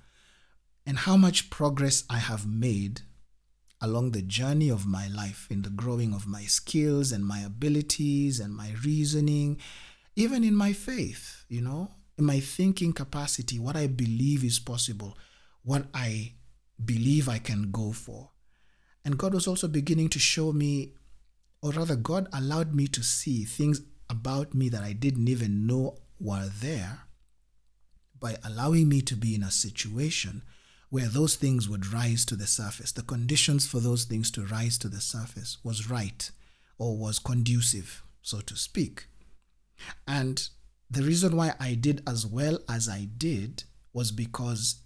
and 0.84 0.98
how 0.98 1.16
much 1.16 1.48
progress 1.48 2.04
I 2.10 2.18
have 2.18 2.46
made 2.46 3.02
along 3.80 4.10
the 4.10 4.22
journey 4.22 4.68
of 4.68 4.86
my 4.86 5.08
life 5.08 5.46
in 5.50 5.62
the 5.62 5.70
growing 5.70 6.12
of 6.12 6.26
my 6.26 6.42
skills 6.42 7.12
and 7.12 7.24
my 7.24 7.40
abilities 7.40 8.38
and 8.38 8.54
my 8.54 8.74
reasoning, 8.84 9.58
even 10.16 10.44
in 10.44 10.54
my 10.54 10.72
faith, 10.72 11.44
you 11.48 11.60
know, 11.60 11.90
in 12.18 12.24
my 12.24 12.40
thinking 12.40 12.92
capacity, 12.92 13.58
what 13.58 13.76
I 13.76 13.86
believe 13.86 14.44
is 14.44 14.58
possible, 14.58 15.16
what 15.62 15.86
I 15.94 16.34
believe 16.84 17.28
I 17.28 17.38
can 17.38 17.70
go 17.70 17.92
for. 17.92 18.30
And 19.04 19.16
God 19.16 19.32
was 19.32 19.46
also 19.46 19.66
beginning 19.66 20.10
to 20.10 20.18
show 20.18 20.52
me, 20.52 20.92
or 21.62 21.70
rather, 21.70 21.96
God 21.96 22.28
allowed 22.32 22.74
me 22.74 22.86
to 22.88 23.02
see 23.02 23.44
things 23.44 23.80
about 24.10 24.52
me 24.52 24.68
that 24.68 24.82
I 24.82 24.92
didn't 24.92 25.28
even 25.28 25.66
know 25.66 25.96
were 26.18 26.50
there 26.60 27.00
by 28.18 28.36
allowing 28.44 28.88
me 28.88 29.00
to 29.02 29.16
be 29.16 29.34
in 29.34 29.42
a 29.42 29.50
situation 29.50 30.42
where 30.90 31.08
those 31.08 31.36
things 31.36 31.68
would 31.68 31.92
rise 31.92 32.24
to 32.26 32.36
the 32.36 32.46
surface. 32.46 32.92
The 32.92 33.02
conditions 33.02 33.66
for 33.66 33.80
those 33.80 34.04
things 34.04 34.30
to 34.32 34.44
rise 34.44 34.76
to 34.78 34.88
the 34.88 35.00
surface 35.00 35.58
was 35.64 35.88
right 35.88 36.30
or 36.78 36.96
was 36.96 37.18
conducive, 37.18 38.02
so 38.22 38.40
to 38.40 38.56
speak. 38.56 39.06
And 40.06 40.48
the 40.90 41.02
reason 41.02 41.36
why 41.36 41.54
I 41.58 41.74
did 41.74 42.02
as 42.06 42.26
well 42.26 42.58
as 42.68 42.88
I 42.88 43.08
did 43.16 43.64
was 43.92 44.10
because, 44.10 44.82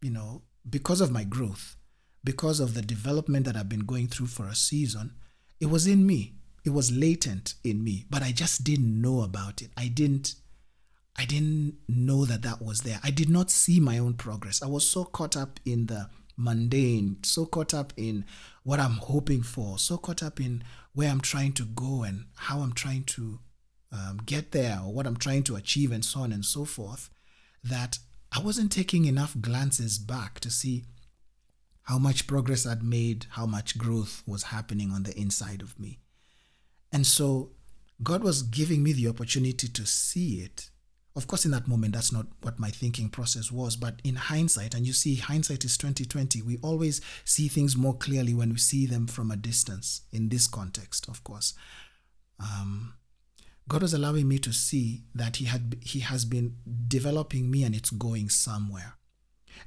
you 0.00 0.10
know, 0.10 0.42
because 0.68 1.00
of 1.00 1.10
my 1.10 1.24
growth 1.24 1.76
because 2.24 2.60
of 2.60 2.74
the 2.74 2.82
development 2.82 3.46
that 3.46 3.56
I've 3.56 3.68
been 3.68 3.86
going 3.86 4.06
through 4.06 4.26
for 4.26 4.46
a 4.46 4.54
season, 4.54 5.14
it 5.60 5.66
was 5.66 5.86
in 5.86 6.06
me. 6.06 6.34
It 6.64 6.70
was 6.70 6.92
latent 6.92 7.54
in 7.64 7.82
me, 7.82 8.06
but 8.08 8.22
I 8.22 8.30
just 8.30 8.62
didn't 8.62 9.00
know 9.00 9.22
about 9.22 9.62
it. 9.62 9.70
I 9.76 9.88
didn't 9.88 10.36
I 11.16 11.24
didn't 11.24 11.76
know 11.88 12.24
that 12.24 12.42
that 12.42 12.62
was 12.62 12.80
there. 12.80 12.98
I 13.04 13.10
did 13.10 13.28
not 13.28 13.50
see 13.50 13.80
my 13.80 13.98
own 13.98 14.14
progress. 14.14 14.62
I 14.62 14.66
was 14.66 14.88
so 14.88 15.04
caught 15.04 15.36
up 15.36 15.60
in 15.64 15.86
the 15.86 16.08
mundane, 16.36 17.18
so 17.22 17.44
caught 17.44 17.74
up 17.74 17.92
in 17.96 18.24
what 18.62 18.80
I'm 18.80 18.92
hoping 18.92 19.42
for, 19.42 19.78
so 19.78 19.98
caught 19.98 20.22
up 20.22 20.40
in 20.40 20.64
where 20.94 21.10
I'm 21.10 21.20
trying 21.20 21.52
to 21.54 21.64
go 21.64 22.02
and 22.02 22.26
how 22.36 22.60
I'm 22.60 22.72
trying 22.72 23.04
to 23.04 23.40
um, 23.92 24.20
get 24.24 24.52
there 24.52 24.80
or 24.82 24.92
what 24.92 25.06
I'm 25.06 25.16
trying 25.16 25.42
to 25.44 25.56
achieve 25.56 25.92
and 25.92 26.04
so 26.04 26.20
on 26.20 26.32
and 26.32 26.44
so 26.44 26.64
forth, 26.64 27.10
that 27.62 27.98
I 28.32 28.40
wasn't 28.40 28.72
taking 28.72 29.04
enough 29.04 29.36
glances 29.40 29.98
back 29.98 30.40
to 30.40 30.50
see 30.50 30.84
how 31.82 31.98
much 31.98 32.26
progress 32.26 32.66
I'd 32.66 32.82
made, 32.82 33.26
how 33.30 33.44
much 33.44 33.76
growth 33.76 34.22
was 34.26 34.44
happening 34.44 34.90
on 34.90 35.02
the 35.02 35.18
inside 35.18 35.60
of 35.60 35.78
me. 35.78 35.98
And 36.90 37.06
so 37.06 37.50
God 38.02 38.22
was 38.22 38.42
giving 38.42 38.82
me 38.82 38.92
the 38.92 39.08
opportunity 39.08 39.68
to 39.68 39.86
see 39.86 40.40
it. 40.40 40.70
Of 41.14 41.26
course, 41.26 41.44
in 41.44 41.50
that 41.50 41.68
moment, 41.68 41.94
that's 41.94 42.12
not 42.12 42.26
what 42.40 42.58
my 42.58 42.70
thinking 42.70 43.10
process 43.10 43.52
was, 43.52 43.76
but 43.76 44.00
in 44.02 44.16
hindsight, 44.16 44.74
and 44.74 44.86
you 44.86 44.94
see, 44.94 45.16
hindsight 45.16 45.62
is 45.64 45.76
2020, 45.76 46.40
we 46.40 46.58
always 46.62 47.02
see 47.24 47.48
things 47.48 47.76
more 47.76 47.94
clearly 47.94 48.32
when 48.32 48.50
we 48.50 48.56
see 48.56 48.86
them 48.86 49.06
from 49.06 49.30
a 49.30 49.36
distance, 49.36 50.02
in 50.10 50.30
this 50.30 50.46
context, 50.46 51.08
of 51.08 51.22
course. 51.22 51.52
Um, 52.40 52.94
God 53.68 53.82
was 53.82 53.92
allowing 53.92 54.26
me 54.26 54.38
to 54.38 54.52
see 54.52 55.02
that 55.14 55.36
He 55.36 55.44
had 55.44 55.76
He 55.82 56.00
has 56.00 56.24
been 56.24 56.56
developing 56.88 57.50
me 57.50 57.62
and 57.62 57.74
it's 57.74 57.90
going 57.90 58.28
somewhere. 58.30 58.94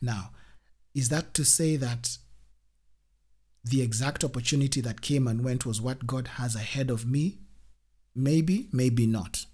Now, 0.01 0.31
is 0.93 1.09
that 1.09 1.33
to 1.35 1.45
say 1.45 1.75
that 1.75 2.17
the 3.63 3.81
exact 3.81 4.23
opportunity 4.23 4.81
that 4.81 5.01
came 5.01 5.27
and 5.27 5.43
went 5.43 5.65
was 5.65 5.81
what 5.81 6.07
God 6.07 6.27
has 6.39 6.55
ahead 6.55 6.89
of 6.89 7.05
me? 7.05 7.39
Maybe, 8.15 8.67
maybe 8.71 9.05
not. 9.05 9.44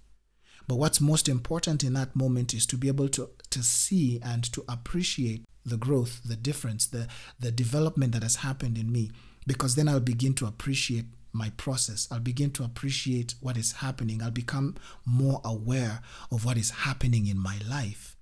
But 0.67 0.75
what's 0.75 1.01
most 1.01 1.27
important 1.27 1.83
in 1.83 1.93
that 1.93 2.15
moment 2.15 2.53
is 2.53 2.65
to 2.67 2.77
be 2.77 2.87
able 2.87 3.09
to, 3.09 3.29
to 3.49 3.63
see 3.63 4.19
and 4.23 4.43
to 4.53 4.63
appreciate 4.67 5.43
the 5.65 5.77
growth, 5.77 6.21
the 6.23 6.35
difference, 6.35 6.87
the, 6.87 7.07
the 7.39 7.51
development 7.51 8.13
that 8.13 8.23
has 8.23 8.37
happened 8.37 8.77
in 8.77 8.91
me. 8.91 9.11
Because 9.45 9.75
then 9.75 9.87
I'll 9.87 9.99
begin 9.99 10.33
to 10.35 10.45
appreciate 10.45 11.05
my 11.33 11.49
process. 11.57 12.07
I'll 12.11 12.19
begin 12.19 12.51
to 12.51 12.63
appreciate 12.63 13.35
what 13.41 13.57
is 13.57 13.73
happening. 13.73 14.21
I'll 14.21 14.31
become 14.31 14.75
more 15.05 15.41
aware 15.43 16.01
of 16.31 16.45
what 16.45 16.57
is 16.57 16.71
happening 16.71 17.27
in 17.27 17.37
my 17.37 17.57
life. 17.69 18.15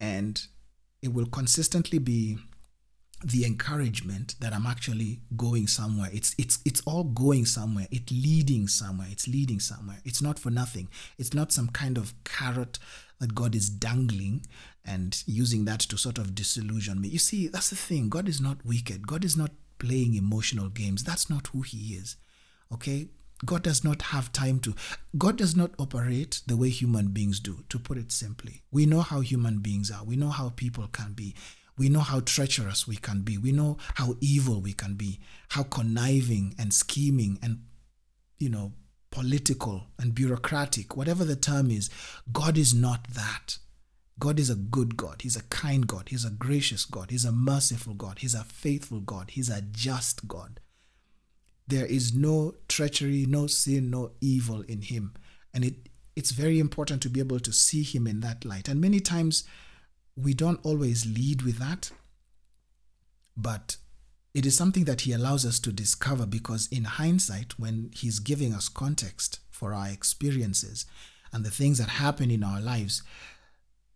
And 0.00 0.42
it 1.02 1.12
will 1.12 1.26
consistently 1.26 1.98
be 1.98 2.38
the 3.22 3.44
encouragement 3.44 4.34
that 4.40 4.52
I'm 4.54 4.66
actually 4.66 5.20
going 5.36 5.66
somewhere. 5.66 6.10
It's 6.12 6.34
it's 6.38 6.58
it's 6.64 6.80
all 6.82 7.04
going 7.04 7.44
somewhere. 7.44 7.86
It's 7.90 8.10
leading 8.10 8.66
somewhere. 8.66 9.08
It's 9.10 9.28
leading 9.28 9.60
somewhere. 9.60 9.98
It's 10.04 10.22
not 10.22 10.38
for 10.38 10.50
nothing. 10.50 10.88
It's 11.18 11.34
not 11.34 11.52
some 11.52 11.68
kind 11.68 11.98
of 11.98 12.14
carrot 12.24 12.78
that 13.18 13.34
God 13.34 13.54
is 13.54 13.68
dangling 13.68 14.46
and 14.84 15.22
using 15.26 15.66
that 15.66 15.80
to 15.80 15.98
sort 15.98 16.18
of 16.18 16.34
disillusion 16.34 17.00
me. 17.00 17.08
You 17.08 17.18
see, 17.18 17.48
that's 17.48 17.70
the 17.70 17.76
thing. 17.76 18.08
God 18.08 18.28
is 18.28 18.40
not 18.40 18.64
wicked. 18.64 19.06
God 19.06 19.24
is 19.24 19.36
not 19.36 19.50
playing 19.78 20.14
emotional 20.14 20.68
games. 20.68 21.04
That's 21.04 21.28
not 21.28 21.48
who 21.48 21.60
he 21.62 21.94
is. 21.94 22.16
Okay? 22.72 23.08
God 23.44 23.62
does 23.62 23.82
not 23.82 24.02
have 24.02 24.32
time 24.32 24.60
to, 24.60 24.74
God 25.16 25.36
does 25.36 25.56
not 25.56 25.70
operate 25.78 26.42
the 26.46 26.56
way 26.56 26.68
human 26.68 27.08
beings 27.08 27.40
do, 27.40 27.64
to 27.70 27.78
put 27.78 27.96
it 27.96 28.12
simply. 28.12 28.62
We 28.70 28.84
know 28.86 29.00
how 29.00 29.20
human 29.20 29.60
beings 29.60 29.90
are, 29.90 30.04
we 30.04 30.16
know 30.16 30.28
how 30.28 30.50
people 30.50 30.86
can 30.88 31.12
be. 31.12 31.34
We 31.80 31.88
know 31.88 32.00
how 32.00 32.20
treacherous 32.20 32.86
we 32.86 32.96
can 32.96 33.22
be. 33.22 33.38
We 33.38 33.52
know 33.52 33.78
how 33.94 34.16
evil 34.20 34.60
we 34.60 34.74
can 34.74 34.96
be, 34.96 35.18
how 35.48 35.62
conniving 35.62 36.54
and 36.58 36.74
scheming 36.74 37.38
and, 37.40 37.62
you 38.38 38.50
know, 38.50 38.74
political 39.10 39.86
and 39.98 40.14
bureaucratic, 40.14 40.94
whatever 40.94 41.24
the 41.24 41.36
term 41.36 41.70
is. 41.70 41.88
God 42.30 42.58
is 42.58 42.74
not 42.74 43.08
that. 43.14 43.56
God 44.18 44.38
is 44.38 44.50
a 44.50 44.56
good 44.56 44.98
God. 44.98 45.22
He's 45.22 45.36
a 45.36 45.42
kind 45.44 45.86
God. 45.86 46.10
He's 46.10 46.26
a 46.26 46.30
gracious 46.30 46.84
God. 46.84 47.10
He's 47.10 47.24
a 47.24 47.32
merciful 47.32 47.94
God. 47.94 48.18
He's 48.18 48.34
a 48.34 48.44
faithful 48.44 49.00
God. 49.00 49.30
He's 49.30 49.48
a 49.48 49.62
just 49.62 50.28
God. 50.28 50.60
There 51.66 51.86
is 51.86 52.12
no 52.12 52.56
treachery, 52.68 53.24
no 53.26 53.46
sin, 53.46 53.88
no 53.88 54.10
evil 54.20 54.60
in 54.68 54.82
him. 54.82 55.14
And 55.54 55.64
it, 55.64 55.88
it's 56.14 56.32
very 56.32 56.58
important 56.58 57.00
to 57.00 57.08
be 57.08 57.20
able 57.20 57.40
to 57.40 57.54
see 57.54 57.82
him 57.84 58.06
in 58.06 58.20
that 58.20 58.44
light. 58.44 58.68
And 58.68 58.82
many 58.82 59.00
times 59.00 59.44
we 60.22 60.34
don't 60.34 60.64
always 60.64 61.06
lead 61.06 61.42
with 61.42 61.58
that, 61.58 61.90
but 63.36 63.76
it 64.34 64.46
is 64.46 64.56
something 64.56 64.84
that 64.84 65.02
he 65.02 65.12
allows 65.12 65.44
us 65.44 65.58
to 65.60 65.72
discover 65.72 66.26
because, 66.26 66.68
in 66.70 66.84
hindsight, 66.84 67.58
when 67.58 67.90
he's 67.94 68.18
giving 68.18 68.54
us 68.54 68.68
context 68.68 69.40
for 69.50 69.74
our 69.74 69.88
experiences 69.88 70.86
and 71.32 71.44
the 71.44 71.50
things 71.50 71.78
that 71.78 71.88
happen 71.88 72.30
in 72.30 72.44
our 72.44 72.60
lives, 72.60 73.02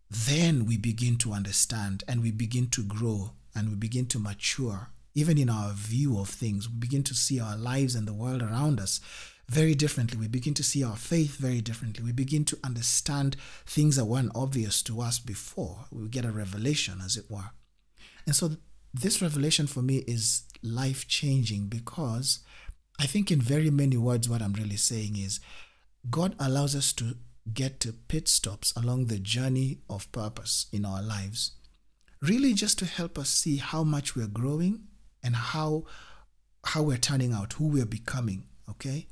then 0.09 0.65
we 0.65 0.77
begin 0.77 1.17
to 1.17 1.33
understand 1.33 2.03
and 2.07 2.21
we 2.21 2.31
begin 2.31 2.67
to 2.69 2.83
grow 2.83 3.31
and 3.53 3.69
we 3.69 3.75
begin 3.75 4.05
to 4.07 4.19
mature 4.19 4.89
even 5.15 5.37
in 5.37 5.49
our 5.49 5.71
view 5.71 6.19
of 6.19 6.29
things, 6.29 6.69
we 6.69 6.75
begin 6.75 7.01
to 7.03 7.15
see 7.15 7.39
our 7.39 7.57
lives 7.57 7.95
and 7.95 8.05
the 8.05 8.13
world 8.13 8.43
around 8.43 8.79
us 8.79 8.99
very 9.47 9.75
differently. 9.75 10.17
We 10.17 10.27
begin 10.27 10.53
to 10.55 10.63
see 10.63 10.83
our 10.83 10.95
faith 10.95 11.37
very 11.37 11.61
differently. 11.61 12.03
We 12.03 12.11
begin 12.11 12.45
to 12.45 12.57
understand 12.63 13.35
things 13.65 13.95
that 13.95 14.05
weren't 14.05 14.31
obvious 14.35 14.81
to 14.83 15.01
us 15.01 15.19
before. 15.19 15.85
We 15.91 16.07
get 16.09 16.25
a 16.25 16.31
revelation, 16.31 16.99
as 17.03 17.17
it 17.17 17.29
were. 17.29 17.51
And 18.25 18.35
so, 18.35 18.51
this 18.93 19.21
revelation 19.21 19.67
for 19.67 19.81
me 19.81 19.97
is 20.07 20.43
life 20.63 21.07
changing 21.07 21.67
because 21.67 22.39
I 22.99 23.05
think, 23.05 23.31
in 23.31 23.41
very 23.41 23.69
many 23.69 23.97
words, 23.97 24.29
what 24.29 24.41
I'm 24.41 24.53
really 24.53 24.77
saying 24.77 25.17
is 25.17 25.39
God 26.09 26.35
allows 26.39 26.75
us 26.75 26.93
to 26.93 27.15
get 27.53 27.79
to 27.81 27.93
pit 27.93 28.27
stops 28.27 28.73
along 28.75 29.05
the 29.05 29.19
journey 29.19 29.79
of 29.89 30.11
purpose 30.11 30.67
in 30.71 30.85
our 30.85 31.03
lives, 31.03 31.51
really 32.21 32.53
just 32.53 32.79
to 32.79 32.85
help 32.85 33.19
us 33.19 33.29
see 33.29 33.57
how 33.57 33.83
much 33.83 34.15
we're 34.15 34.27
growing 34.27 34.85
and 35.23 35.35
how 35.35 35.83
how 36.63 36.81
we're 36.81 36.97
turning 36.97 37.31
out, 37.31 37.53
who 37.53 37.67
we're 37.67 37.85
becoming, 37.85 38.47
okay? 38.67 39.05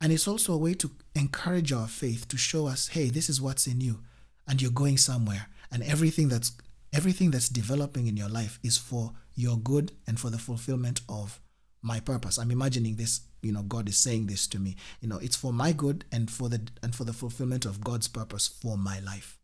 And 0.00 0.12
it's 0.12 0.28
also 0.28 0.54
a 0.54 0.58
way 0.58 0.74
to 0.74 0.90
encourage 1.14 1.72
our 1.72 1.88
faith 1.88 2.28
to 2.28 2.36
show 2.36 2.66
us, 2.66 2.88
hey, 2.88 3.10
this 3.10 3.28
is 3.28 3.40
what's 3.40 3.66
in 3.66 3.80
you 3.80 4.00
and 4.46 4.62
you're 4.62 4.70
going 4.70 4.96
somewhere 4.96 5.48
and 5.70 5.82
everything 5.82 6.28
that's 6.28 6.52
everything 6.92 7.30
that's 7.30 7.48
developing 7.48 8.06
in 8.06 8.16
your 8.16 8.28
life 8.28 8.58
is 8.62 8.78
for 8.78 9.12
your 9.34 9.58
good 9.58 9.92
and 10.06 10.18
for 10.18 10.30
the 10.30 10.38
fulfillment 10.38 11.02
of 11.08 11.38
my 11.82 12.00
purpose. 12.00 12.38
I'm 12.38 12.50
imagining 12.50 12.96
this, 12.96 13.20
you 13.42 13.52
know, 13.52 13.62
God 13.62 13.88
is 13.88 13.98
saying 13.98 14.26
this 14.26 14.46
to 14.48 14.58
me. 14.58 14.76
You 15.00 15.08
know, 15.08 15.18
it's 15.18 15.36
for 15.36 15.52
my 15.52 15.72
good 15.72 16.04
and 16.10 16.30
for 16.30 16.48
the 16.48 16.62
and 16.82 16.94
for 16.94 17.04
the 17.04 17.12
fulfillment 17.12 17.64
of 17.64 17.84
God's 17.84 18.08
purpose 18.08 18.48
for 18.48 18.78
my 18.78 19.00
life. 19.00 19.38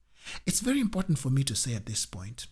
It's 0.46 0.60
very 0.60 0.80
important 0.80 1.18
for 1.18 1.30
me 1.30 1.44
to 1.44 1.54
say 1.54 1.74
at 1.74 1.86
this 1.86 2.06
point 2.06 2.46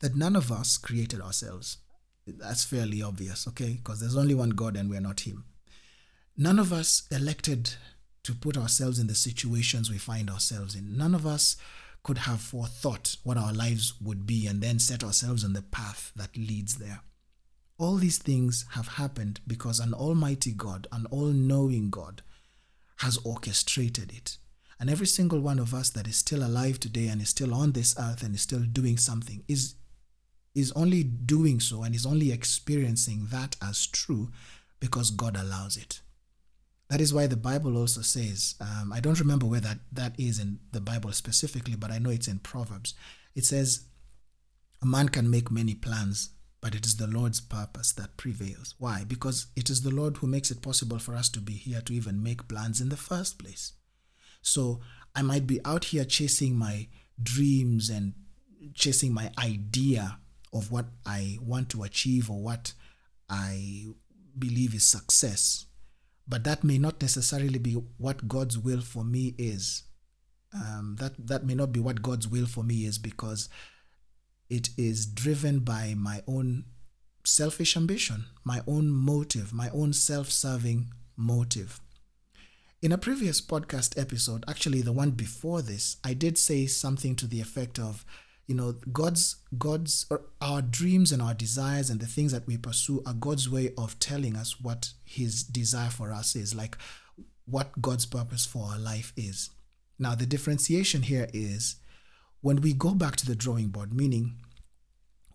that 0.00 0.16
none 0.16 0.36
of 0.36 0.50
us 0.50 0.76
created 0.76 1.20
ourselves. 1.20 1.78
That's 2.26 2.64
fairly 2.64 3.00
obvious, 3.00 3.46
okay? 3.48 3.74
Because 3.74 4.00
there's 4.00 4.16
only 4.16 4.34
one 4.34 4.50
God 4.50 4.76
and 4.76 4.90
we're 4.90 5.00
not 5.00 5.20
Him. 5.20 5.44
None 6.36 6.58
of 6.58 6.72
us 6.72 7.04
elected 7.12 7.74
to 8.24 8.34
put 8.34 8.56
ourselves 8.56 8.98
in 8.98 9.06
the 9.06 9.14
situations 9.14 9.88
we 9.88 9.98
find 9.98 10.28
ourselves 10.28 10.74
in. 10.74 10.96
None 10.96 11.14
of 11.14 11.26
us 11.26 11.56
could 12.02 12.18
have 12.18 12.40
forethought 12.40 13.16
what 13.22 13.36
our 13.36 13.52
lives 13.52 13.94
would 14.02 14.26
be 14.26 14.46
and 14.46 14.60
then 14.60 14.78
set 14.78 15.04
ourselves 15.04 15.44
on 15.44 15.52
the 15.52 15.62
path 15.62 16.10
that 16.16 16.36
leads 16.36 16.76
there. 16.76 17.00
All 17.78 17.96
these 17.96 18.18
things 18.18 18.64
have 18.72 18.88
happened 18.88 19.40
because 19.46 19.78
an 19.78 19.94
almighty 19.94 20.52
God, 20.52 20.88
an 20.90 21.06
all 21.06 21.26
knowing 21.26 21.90
God, 21.90 22.22
has 22.98 23.16
orchestrated 23.18 24.12
it. 24.12 24.38
And 24.80 24.90
every 24.90 25.06
single 25.06 25.40
one 25.40 25.60
of 25.60 25.72
us 25.72 25.90
that 25.90 26.08
is 26.08 26.16
still 26.16 26.44
alive 26.44 26.80
today 26.80 27.08
and 27.08 27.22
is 27.22 27.28
still 27.28 27.54
on 27.54 27.72
this 27.72 27.94
earth 27.98 28.22
and 28.22 28.34
is 28.34 28.42
still 28.42 28.60
doing 28.60 28.98
something 28.98 29.44
is 29.48 29.74
is 30.54 30.72
only 30.72 31.02
doing 31.02 31.58
so 31.58 31.82
and 31.82 31.96
is 31.96 32.06
only 32.06 32.30
experiencing 32.30 33.26
that 33.30 33.56
as 33.60 33.86
true 33.88 34.30
because 34.78 35.10
God 35.10 35.36
allows 35.36 35.76
it. 35.76 36.00
That 36.90 37.00
is 37.00 37.14
why 37.14 37.26
the 37.26 37.36
Bible 37.36 37.76
also 37.76 38.02
says, 38.02 38.54
um, 38.60 38.92
I 38.92 39.00
don't 39.00 39.18
remember 39.18 39.46
where 39.46 39.60
that, 39.60 39.78
that 39.92 40.14
is 40.18 40.38
in 40.38 40.58
the 40.72 40.80
Bible 40.80 41.12
specifically, 41.12 41.76
but 41.76 41.90
I 41.90 41.98
know 41.98 42.10
it's 42.10 42.28
in 42.28 42.40
Proverbs. 42.40 42.94
It 43.34 43.44
says, 43.44 43.86
A 44.82 44.86
man 44.86 45.08
can 45.08 45.30
make 45.30 45.50
many 45.50 45.74
plans, 45.74 46.30
but 46.60 46.74
it 46.74 46.84
is 46.84 46.96
the 46.96 47.06
Lord's 47.06 47.40
purpose 47.40 47.92
that 47.92 48.16
prevails. 48.16 48.74
Why? 48.78 49.04
Because 49.06 49.46
it 49.56 49.70
is 49.70 49.82
the 49.82 49.94
Lord 49.94 50.18
who 50.18 50.26
makes 50.26 50.50
it 50.50 50.62
possible 50.62 50.98
for 50.98 51.14
us 51.14 51.28
to 51.30 51.40
be 51.40 51.54
here 51.54 51.80
to 51.80 51.94
even 51.94 52.22
make 52.22 52.48
plans 52.48 52.80
in 52.80 52.90
the 52.90 52.96
first 52.96 53.38
place. 53.38 53.72
So 54.42 54.80
I 55.14 55.22
might 55.22 55.46
be 55.46 55.60
out 55.64 55.84
here 55.84 56.04
chasing 56.04 56.56
my 56.56 56.88
dreams 57.22 57.88
and 57.88 58.12
chasing 58.74 59.12
my 59.12 59.30
idea 59.38 60.18
of 60.52 60.70
what 60.70 60.86
I 61.04 61.38
want 61.40 61.70
to 61.70 61.82
achieve 61.82 62.30
or 62.30 62.40
what 62.40 62.74
I 63.28 63.86
believe 64.38 64.74
is 64.74 64.86
success. 64.86 65.66
But 66.26 66.44
that 66.44 66.64
may 66.64 66.78
not 66.78 67.00
necessarily 67.02 67.58
be 67.58 67.74
what 67.98 68.28
God's 68.28 68.58
will 68.58 68.80
for 68.80 69.04
me 69.04 69.34
is. 69.36 69.82
Um, 70.54 70.96
that 71.00 71.14
that 71.26 71.44
may 71.44 71.54
not 71.54 71.72
be 71.72 71.80
what 71.80 72.02
God's 72.02 72.28
will 72.28 72.46
for 72.46 72.62
me 72.62 72.84
is 72.86 72.96
because 72.98 73.48
it 74.48 74.70
is 74.78 75.04
driven 75.04 75.58
by 75.60 75.94
my 75.96 76.22
own 76.26 76.64
selfish 77.24 77.76
ambition, 77.76 78.26
my 78.44 78.62
own 78.66 78.88
motive, 78.90 79.52
my 79.52 79.70
own 79.70 79.92
self-serving 79.92 80.92
motive. 81.16 81.80
In 82.82 82.92
a 82.92 82.98
previous 82.98 83.40
podcast 83.40 83.98
episode, 83.98 84.44
actually 84.46 84.82
the 84.82 84.92
one 84.92 85.10
before 85.12 85.62
this, 85.62 85.96
I 86.04 86.12
did 86.12 86.36
say 86.36 86.66
something 86.66 87.16
to 87.16 87.26
the 87.26 87.40
effect 87.40 87.78
of 87.78 88.04
you 88.46 88.54
know 88.54 88.72
god's 88.92 89.36
god's 89.56 90.06
our 90.40 90.60
dreams 90.60 91.12
and 91.12 91.22
our 91.22 91.34
desires 91.34 91.88
and 91.88 92.00
the 92.00 92.06
things 92.06 92.32
that 92.32 92.46
we 92.46 92.56
pursue 92.58 93.02
are 93.06 93.14
god's 93.14 93.48
way 93.48 93.72
of 93.78 93.98
telling 93.98 94.36
us 94.36 94.60
what 94.60 94.90
his 95.04 95.42
desire 95.42 95.88
for 95.88 96.12
us 96.12 96.36
is 96.36 96.54
like 96.54 96.76
what 97.46 97.80
god's 97.82 98.06
purpose 98.06 98.46
for 98.46 98.66
our 98.70 98.78
life 98.78 99.12
is. 99.16 99.50
Now 99.98 100.14
the 100.14 100.26
differentiation 100.26 101.02
here 101.02 101.28
is 101.32 101.76
when 102.40 102.60
we 102.60 102.72
go 102.72 102.94
back 102.94 103.16
to 103.16 103.26
the 103.26 103.36
drawing 103.36 103.68
board 103.68 103.92
meaning 103.94 104.36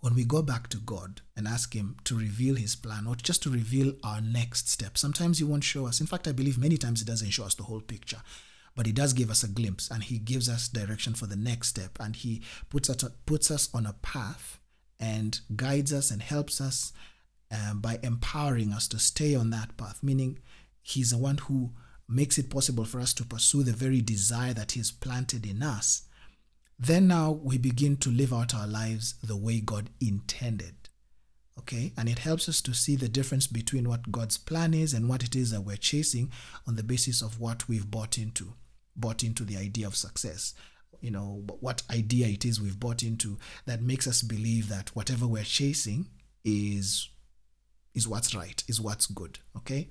when 0.01 0.15
we 0.15 0.23
go 0.23 0.41
back 0.41 0.69
to 0.69 0.77
god 0.77 1.21
and 1.35 1.47
ask 1.47 1.73
him 1.73 1.97
to 2.05 2.17
reveal 2.17 2.55
his 2.55 2.75
plan 2.75 3.05
or 3.05 3.15
just 3.15 3.43
to 3.43 3.49
reveal 3.49 3.93
our 4.03 4.21
next 4.21 4.69
step 4.69 4.97
sometimes 4.97 5.37
he 5.37 5.43
won't 5.43 5.63
show 5.63 5.85
us. 5.87 6.01
In 6.01 6.07
fact 6.07 6.27
i 6.27 6.31
believe 6.31 6.57
many 6.57 6.77
times 6.77 6.99
he 6.99 7.05
doesn't 7.05 7.31
show 7.31 7.45
us 7.45 7.55
the 7.55 7.63
whole 7.63 7.81
picture 7.81 8.21
but 8.79 8.85
he 8.85 8.93
does 8.93 9.11
give 9.11 9.29
us 9.29 9.43
a 9.43 9.47
glimpse 9.49 9.91
and 9.91 10.03
he 10.03 10.17
gives 10.17 10.47
us 10.47 10.69
direction 10.69 11.13
for 11.13 11.25
the 11.25 11.35
next 11.35 11.67
step 11.67 11.97
and 11.99 12.15
he 12.15 12.41
puts 12.69 12.89
us, 12.89 13.03
puts 13.25 13.51
us 13.51 13.67
on 13.73 13.85
a 13.85 13.91
path 14.01 14.57
and 15.01 15.41
guides 15.53 15.91
us 15.91 16.11
and 16.11 16.21
helps 16.21 16.61
us 16.61 16.93
um, 17.51 17.81
by 17.81 17.99
empowering 18.03 18.71
us 18.71 18.87
to 18.87 18.97
stay 18.97 19.35
on 19.35 19.49
that 19.49 19.75
path 19.75 19.99
meaning 20.01 20.39
he's 20.81 21.09
the 21.09 21.17
one 21.17 21.39
who 21.39 21.71
makes 22.07 22.37
it 22.37 22.49
possible 22.49 22.85
for 22.85 23.01
us 23.01 23.13
to 23.13 23.25
pursue 23.25 23.63
the 23.63 23.73
very 23.73 23.99
desire 23.99 24.53
that 24.53 24.71
he's 24.71 24.91
planted 24.91 25.45
in 25.45 25.61
us. 25.61 26.03
Then 26.79 27.05
now 27.09 27.31
we 27.31 27.57
begin 27.57 27.97
to 27.97 28.09
live 28.09 28.31
out 28.31 28.55
our 28.55 28.65
lives 28.65 29.15
the 29.21 29.35
way 29.35 29.59
god 29.59 29.89
intended 29.99 30.75
okay? 31.57 31.91
And 31.97 32.07
it 32.07 32.19
helps 32.19 32.47
us 32.47 32.61
to 32.61 32.73
see 32.73 32.95
the 32.95 33.09
difference 33.09 33.45
between 33.45 33.89
what 33.89 34.13
god's 34.13 34.37
plan 34.37 34.73
is 34.73 34.93
and 34.93 35.09
what 35.09 35.21
it 35.21 35.35
is 35.35 35.51
that 35.51 35.65
we're 35.65 35.75
chasing 35.75 36.31
on 36.65 36.77
the 36.77 36.83
basis 36.83 37.21
of 37.21 37.41
what 37.41 37.67
we've 37.67 37.91
bought 37.91 38.17
into 38.17 38.53
bought 38.99 39.23
into 39.23 39.43
the 39.43 39.57
idea 39.57 39.87
of 39.87 39.95
success. 39.95 40.53
You 41.01 41.11
know 41.11 41.43
what 41.59 41.83
idea 41.89 42.27
it 42.27 42.45
is 42.45 42.59
we've 42.59 42.79
bought 42.79 43.03
into 43.03 43.37
that 43.65 43.81
makes 43.81 44.07
us 44.07 44.21
believe 44.21 44.67
that 44.69 44.89
whatever 44.95 45.27
we're 45.27 45.43
chasing 45.43 46.07
is 46.43 47.09
is 47.95 48.07
what's 48.07 48.35
right 48.35 48.63
is 48.67 48.81
what's 48.81 49.05
good 49.05 49.39
okay? 49.55 49.89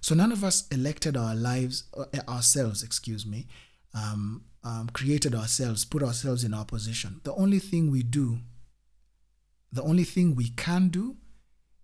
So 0.00 0.14
none 0.14 0.32
of 0.32 0.42
us 0.42 0.66
elected 0.68 1.16
our 1.16 1.34
lives 1.34 1.84
uh, 1.96 2.06
ourselves 2.28 2.82
excuse 2.82 3.24
me 3.24 3.46
um, 3.94 4.44
um, 4.64 4.90
created 4.92 5.34
ourselves 5.34 5.84
put 5.84 6.02
ourselves 6.02 6.42
in 6.42 6.52
our 6.52 6.64
position. 6.64 7.20
The 7.22 7.34
only 7.34 7.60
thing 7.60 7.90
we 7.90 8.02
do 8.02 8.38
the 9.70 9.82
only 9.82 10.04
thing 10.04 10.34
we 10.34 10.48
can 10.50 10.88
do 10.88 11.16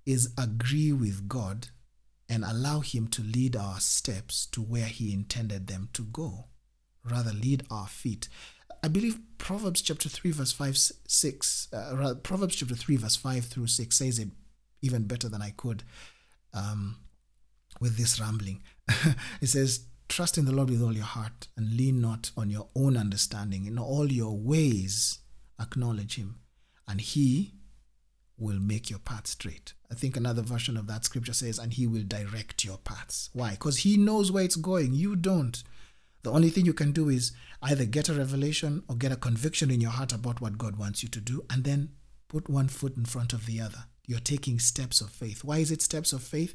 is 0.06 0.32
agree 0.38 0.92
with 0.92 1.28
God 1.28 1.68
and 2.28 2.44
allow 2.44 2.80
Him 2.80 3.08
to 3.08 3.22
lead 3.22 3.56
our 3.56 3.80
steps 3.80 4.46
to 4.46 4.60
where 4.60 4.86
He 4.86 5.12
intended 5.12 5.66
them 5.66 5.88
to 5.92 6.02
go, 6.02 6.46
rather, 7.10 7.32
lead 7.32 7.64
our 7.70 7.86
feet. 7.86 8.28
I 8.82 8.88
believe 8.88 9.18
Proverbs 9.38 9.80
chapter 9.80 10.08
3, 10.08 10.30
verse 10.32 10.52
5, 10.52 10.76
6, 10.76 11.68
uh, 11.72 12.14
Proverbs 12.22 12.56
chapter 12.56 12.74
3, 12.74 12.96
verse 12.96 13.16
5 13.16 13.44
through 13.46 13.66
6 13.66 13.96
says 13.96 14.18
it 14.18 14.28
even 14.82 15.04
better 15.04 15.28
than 15.28 15.40
I 15.40 15.50
could 15.56 15.82
um, 16.52 16.96
with 17.80 17.96
this 17.96 18.20
rambling. 18.20 18.62
it 19.40 19.46
says, 19.46 19.86
Trust 20.08 20.36
in 20.36 20.44
the 20.44 20.52
Lord 20.52 20.68
with 20.68 20.82
all 20.82 20.92
your 20.92 21.04
heart 21.04 21.48
and 21.56 21.76
lean 21.76 22.00
not 22.00 22.30
on 22.36 22.50
your 22.50 22.68
own 22.76 22.96
understanding. 22.96 23.64
In 23.64 23.78
all 23.78 24.12
your 24.12 24.36
ways, 24.36 25.20
acknowledge 25.58 26.16
Him, 26.16 26.40
and 26.86 27.00
He 27.00 27.54
will 28.36 28.60
make 28.60 28.90
your 28.90 28.98
path 28.98 29.26
straight. 29.26 29.72
I 29.90 29.94
think 29.94 30.16
another 30.16 30.42
version 30.42 30.76
of 30.76 30.86
that 30.88 31.04
scripture 31.04 31.32
says, 31.32 31.58
and 31.58 31.72
He 31.72 31.86
will 31.86 32.02
direct 32.02 32.64
your 32.64 32.78
paths. 32.78 33.30
Why? 33.32 33.52
Because 33.52 33.78
He 33.78 33.96
knows 33.96 34.30
where 34.30 34.44
it's 34.44 34.56
going. 34.56 34.92
You 34.92 35.16
don't. 35.16 35.62
The 36.24 36.32
only 36.32 36.48
thing 36.48 36.64
you 36.64 36.72
can 36.72 36.92
do 36.92 37.10
is 37.10 37.32
either 37.62 37.84
get 37.84 38.08
a 38.08 38.14
revelation 38.14 38.82
or 38.88 38.96
get 38.96 39.12
a 39.12 39.16
conviction 39.16 39.70
in 39.70 39.80
your 39.80 39.90
heart 39.90 40.12
about 40.12 40.40
what 40.40 40.58
God 40.58 40.76
wants 40.76 41.02
you 41.02 41.08
to 41.10 41.20
do, 41.20 41.44
and 41.50 41.64
then 41.64 41.90
put 42.28 42.48
one 42.48 42.68
foot 42.68 42.96
in 42.96 43.04
front 43.04 43.34
of 43.34 43.46
the 43.46 43.60
other. 43.60 43.84
You're 44.06 44.20
taking 44.20 44.58
steps 44.58 45.00
of 45.02 45.10
faith. 45.10 45.44
Why 45.44 45.58
is 45.58 45.70
it 45.70 45.82
steps 45.82 46.12
of 46.14 46.22
faith? 46.22 46.54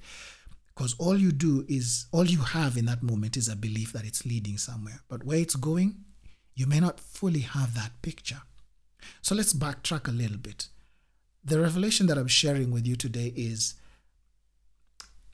Because 0.67 0.95
all 0.97 1.17
you 1.17 1.32
do 1.32 1.65
is, 1.67 2.08
all 2.12 2.25
you 2.25 2.39
have 2.39 2.77
in 2.77 2.86
that 2.86 3.03
moment 3.03 3.38
is 3.38 3.47
a 3.47 3.55
belief 3.55 3.93
that 3.93 4.05
it's 4.05 4.25
leading 4.25 4.58
somewhere. 4.58 5.01
But 5.08 5.23
where 5.23 5.39
it's 5.39 5.55
going, 5.55 6.03
you 6.55 6.65
may 6.65 6.79
not 6.79 6.99
fully 6.99 7.41
have 7.41 7.75
that 7.75 8.01
picture. 8.01 8.41
So 9.21 9.36
let's 9.36 9.53
backtrack 9.53 10.08
a 10.08 10.12
little 10.12 10.38
bit. 10.38 10.67
The 11.43 11.60
revelation 11.60 12.08
that 12.08 12.17
I'm 12.17 12.27
sharing 12.27 12.71
with 12.71 12.88
you 12.88 12.95
today 12.95 13.34
is 13.36 13.75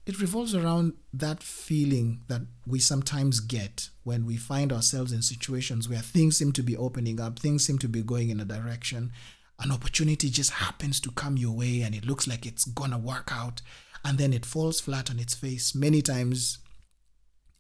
it 0.06 0.22
revolves 0.22 0.54
around 0.54 0.94
that 1.14 1.42
feeling 1.42 2.22
that 2.28 2.42
we 2.68 2.80
sometimes 2.80 3.40
get 3.40 3.90
when 4.04 4.26
we 4.26 4.38
find 4.38 4.72
ourselves 4.72 5.12
in 5.12 5.22
situations 5.22 5.90
where 5.90 6.00
things 6.00 6.38
seem 6.38 6.52
to 6.52 6.62
be 6.62 6.78
opening 6.78 7.20
up, 7.20 7.40
things 7.40 7.66
seem 7.66 7.80
to 7.80 7.88
be 7.88 8.04
going 8.04 8.30
in 8.30 8.40
a 8.40 8.46
direction, 8.46 9.12
an 9.60 9.72
opportunity 9.72 10.30
just 10.30 10.52
happens 10.52 11.00
to 11.00 11.12
come 11.12 11.38
your 11.38 11.56
way 11.56 11.82
and 11.82 11.96
it 11.96 12.06
looks 12.06 12.28
like 12.28 12.46
it's 12.46 12.66
gonna 12.66 13.00
work 13.00 13.30
out, 13.32 13.62
and 14.04 14.18
then 14.18 14.34
it 14.34 14.46
falls 14.46 14.80
flat 14.80 15.10
on 15.10 15.20
its 15.20 15.34
face 15.34 15.74
many 15.74 16.02
times, 16.02 16.60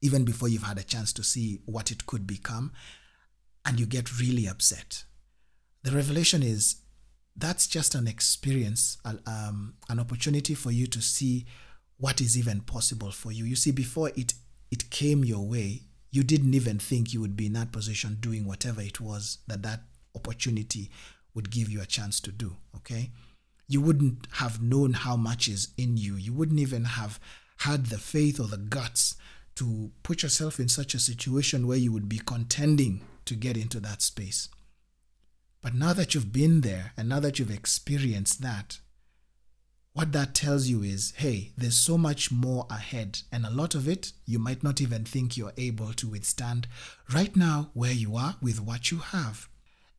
even 0.02 0.24
before 0.24 0.48
you've 0.48 0.64
had 0.64 0.78
a 0.78 0.84
chance 0.84 1.12
to 1.14 1.24
see 1.24 1.60
what 1.66 1.90
it 1.90 2.06
could 2.06 2.28
become, 2.28 2.72
and 3.66 3.80
you 3.80 3.88
get 3.88 4.20
really 4.20 4.48
upset. 4.48 5.06
The 5.82 5.92
revelation 5.92 6.44
is 6.44 6.76
that's 7.36 7.66
just 7.66 7.96
an 7.96 8.08
experience, 8.08 8.98
um, 9.26 9.76
an 9.90 10.00
opportunity 10.00 10.54
for 10.54 10.72
you 10.72 10.86
to 10.88 11.02
see 11.02 11.46
what 11.98 12.22
is 12.22 12.38
even 12.38 12.62
possible 12.62 13.12
for 13.12 13.32
you. 13.32 13.46
You 13.46 13.56
see, 13.56 13.72
before 13.72 14.10
it 14.16 14.34
it 14.72 14.90
came 14.90 15.24
your 15.24 15.46
way, 15.46 15.84
you 16.12 16.24
didn't 16.24 16.54
even 16.54 16.80
think 16.80 17.14
you 17.14 17.22
would 17.22 17.36
be 17.36 17.46
in 17.46 17.54
that 17.54 17.72
position 17.72 18.18
doing 18.20 18.46
whatever 18.46 18.82
it 18.82 19.00
was 19.00 19.40
that 19.48 19.64
that 19.64 19.82
opportunity 20.16 20.90
would 21.34 21.52
give 21.52 21.70
you 21.70 21.82
a 21.82 21.86
chance 21.86 22.20
to 22.22 22.32
do. 22.32 22.58
Okay, 22.76 23.12
you 23.68 23.82
wouldn't 23.82 24.28
have 24.34 24.62
known 24.62 24.94
how 24.94 25.16
much 25.16 25.48
is 25.48 25.70
in 25.78 25.98
you. 25.98 26.16
You 26.16 26.34
wouldn't 26.34 26.60
even 26.60 26.86
have 26.86 27.20
had 27.60 27.88
the 27.88 27.98
faith 27.98 28.40
or 28.40 28.48
the 28.48 28.58
guts 28.58 29.16
to 29.56 29.92
put 30.04 30.24
yourself 30.24 30.60
in 30.60 30.68
such 30.68 30.94
a 30.94 31.00
situation 31.00 31.68
where 31.68 31.78
you 31.78 31.92
would 31.92 32.10
be 32.10 32.20
contending 32.20 33.02
to 33.26 33.36
get 33.36 33.58
into 33.58 33.80
that 33.80 34.02
space. 34.02 34.50
But 35.62 35.74
now 35.74 35.94
that 35.94 36.14
you've 36.14 36.32
been 36.32 36.62
there 36.62 36.92
and 36.98 37.10
now 37.10 37.20
that 37.22 37.40
you've 37.40 37.50
experienced 37.50 38.42
that, 38.42 38.80
what 39.96 40.12
that 40.12 40.36
tells 40.36 40.68
you 40.68 40.84
is 40.84 41.14
hey, 41.16 41.54
there's 41.58 41.78
so 41.78 41.98
much 41.98 42.30
more 42.30 42.68
ahead, 42.70 43.22
and 43.32 43.46
a 43.46 43.50
lot 43.50 43.76
of 43.76 43.88
it 43.88 44.12
you 44.26 44.38
might 44.38 44.62
not 44.62 44.82
even 44.82 45.06
think 45.06 45.38
you're 45.38 45.54
able 45.56 45.94
to 45.94 46.10
withstand 46.10 46.68
right 47.14 47.34
now 47.34 47.70
where 47.74 47.94
you 47.94 48.18
are 48.18 48.36
with 48.42 48.60
what 48.60 48.92
you 48.92 48.98
have. 48.98 49.48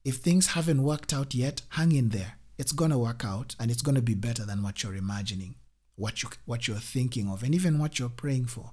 If 0.04 0.16
things 0.16 0.48
haven't 0.48 0.82
worked 0.82 1.14
out 1.14 1.34
yet, 1.34 1.62
hang 1.70 1.92
in 1.92 2.10
there. 2.10 2.34
It's 2.58 2.72
going 2.72 2.90
to 2.90 2.98
work 2.98 3.24
out 3.24 3.56
and 3.58 3.70
it's 3.70 3.80
going 3.80 3.94
to 3.94 4.02
be 4.02 4.12
better 4.14 4.44
than 4.44 4.62
what 4.62 4.82
you're 4.82 4.94
imagining, 4.94 5.54
what, 5.94 6.22
you, 6.22 6.28
what 6.44 6.68
you're 6.68 6.76
thinking 6.76 7.30
of, 7.30 7.42
and 7.42 7.54
even 7.54 7.78
what 7.78 7.98
you're 7.98 8.10
praying 8.10 8.46
for. 8.46 8.72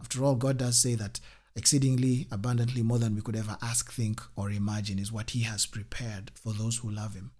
After 0.00 0.24
all, 0.24 0.34
God 0.34 0.58
does 0.58 0.82
say 0.82 0.96
that 0.96 1.20
exceedingly 1.54 2.26
abundantly 2.32 2.82
more 2.82 2.98
than 2.98 3.14
we 3.14 3.22
could 3.22 3.36
ever 3.36 3.56
ask, 3.62 3.92
think, 3.92 4.20
or 4.34 4.50
imagine 4.50 4.98
is 4.98 5.12
what 5.12 5.30
He 5.30 5.42
has 5.44 5.64
prepared 5.64 6.32
for 6.34 6.52
those 6.52 6.78
who 6.78 6.90
love 6.90 7.14
Him. 7.14 7.30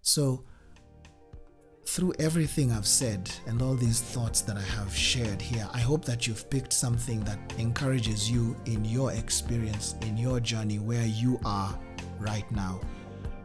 So, 0.00 0.44
through 1.84 2.14
everything 2.18 2.72
I've 2.72 2.86
said 2.86 3.30
and 3.46 3.60
all 3.60 3.74
these 3.74 4.00
thoughts 4.00 4.40
that 4.42 4.56
I 4.56 4.62
have 4.62 4.94
shared 4.94 5.42
here, 5.42 5.68
I 5.72 5.80
hope 5.80 6.04
that 6.06 6.26
you've 6.26 6.48
picked 6.48 6.72
something 6.72 7.20
that 7.24 7.38
encourages 7.58 8.30
you 8.30 8.56
in 8.66 8.84
your 8.84 9.12
experience, 9.12 9.94
in 10.02 10.16
your 10.16 10.40
journey 10.40 10.78
where 10.78 11.06
you 11.06 11.38
are 11.44 11.78
right 12.18 12.50
now. 12.50 12.80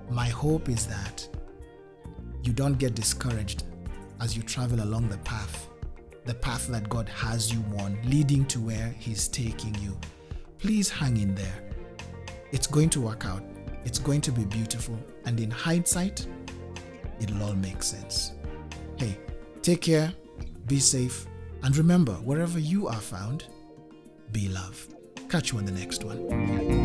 My 0.10 0.28
hope 0.28 0.70
is 0.70 0.88
that 0.88 1.28
you 2.44 2.54
don't 2.54 2.78
get 2.78 2.96
discouraged 2.96 3.64
as 4.22 4.38
you 4.38 4.44
travel 4.44 4.82
along 4.82 5.10
the 5.10 5.18
path, 5.20 5.68
the 6.26 6.34
path 6.34 6.68
that 6.68 6.88
God 6.88 7.10
has 7.10 7.52
you 7.52 7.64
on, 7.80 8.00
leading 8.06 8.46
to 8.46 8.60
where 8.60 8.96
He's 8.98 9.28
taking 9.28 9.76
you. 9.76 9.98
Please 10.58 10.90
hang 10.90 11.18
in 11.18 11.36
there. 11.36 11.64
It's 12.52 12.68
going 12.68 12.90
to 12.92 13.02
work 13.02 13.26
out, 13.26 13.44
it's 13.84 14.00
going 14.00 14.22
to 14.22 14.32
be 14.32 14.46
beautiful, 14.46 14.98
and 15.26 15.40
in 15.40 15.52
hindsight, 15.52 16.26
it'll 17.20 17.44
all 17.44 17.56
make 17.56 17.84
sense. 17.84 18.34
Hey, 18.98 19.18
take 19.62 19.82
care, 19.82 20.14
be 20.68 20.80
safe, 20.80 21.26
and 21.64 21.76
remember 21.76 22.14
wherever 22.14 22.60
you 22.60 22.88
are 22.88 23.02
found, 23.02 23.46
be 24.32 24.50
love. 24.50 24.88
Catch 25.30 25.52
you 25.52 25.58
on 25.58 25.66
the 25.66 25.72
next 25.72 26.04
one. 26.04 26.77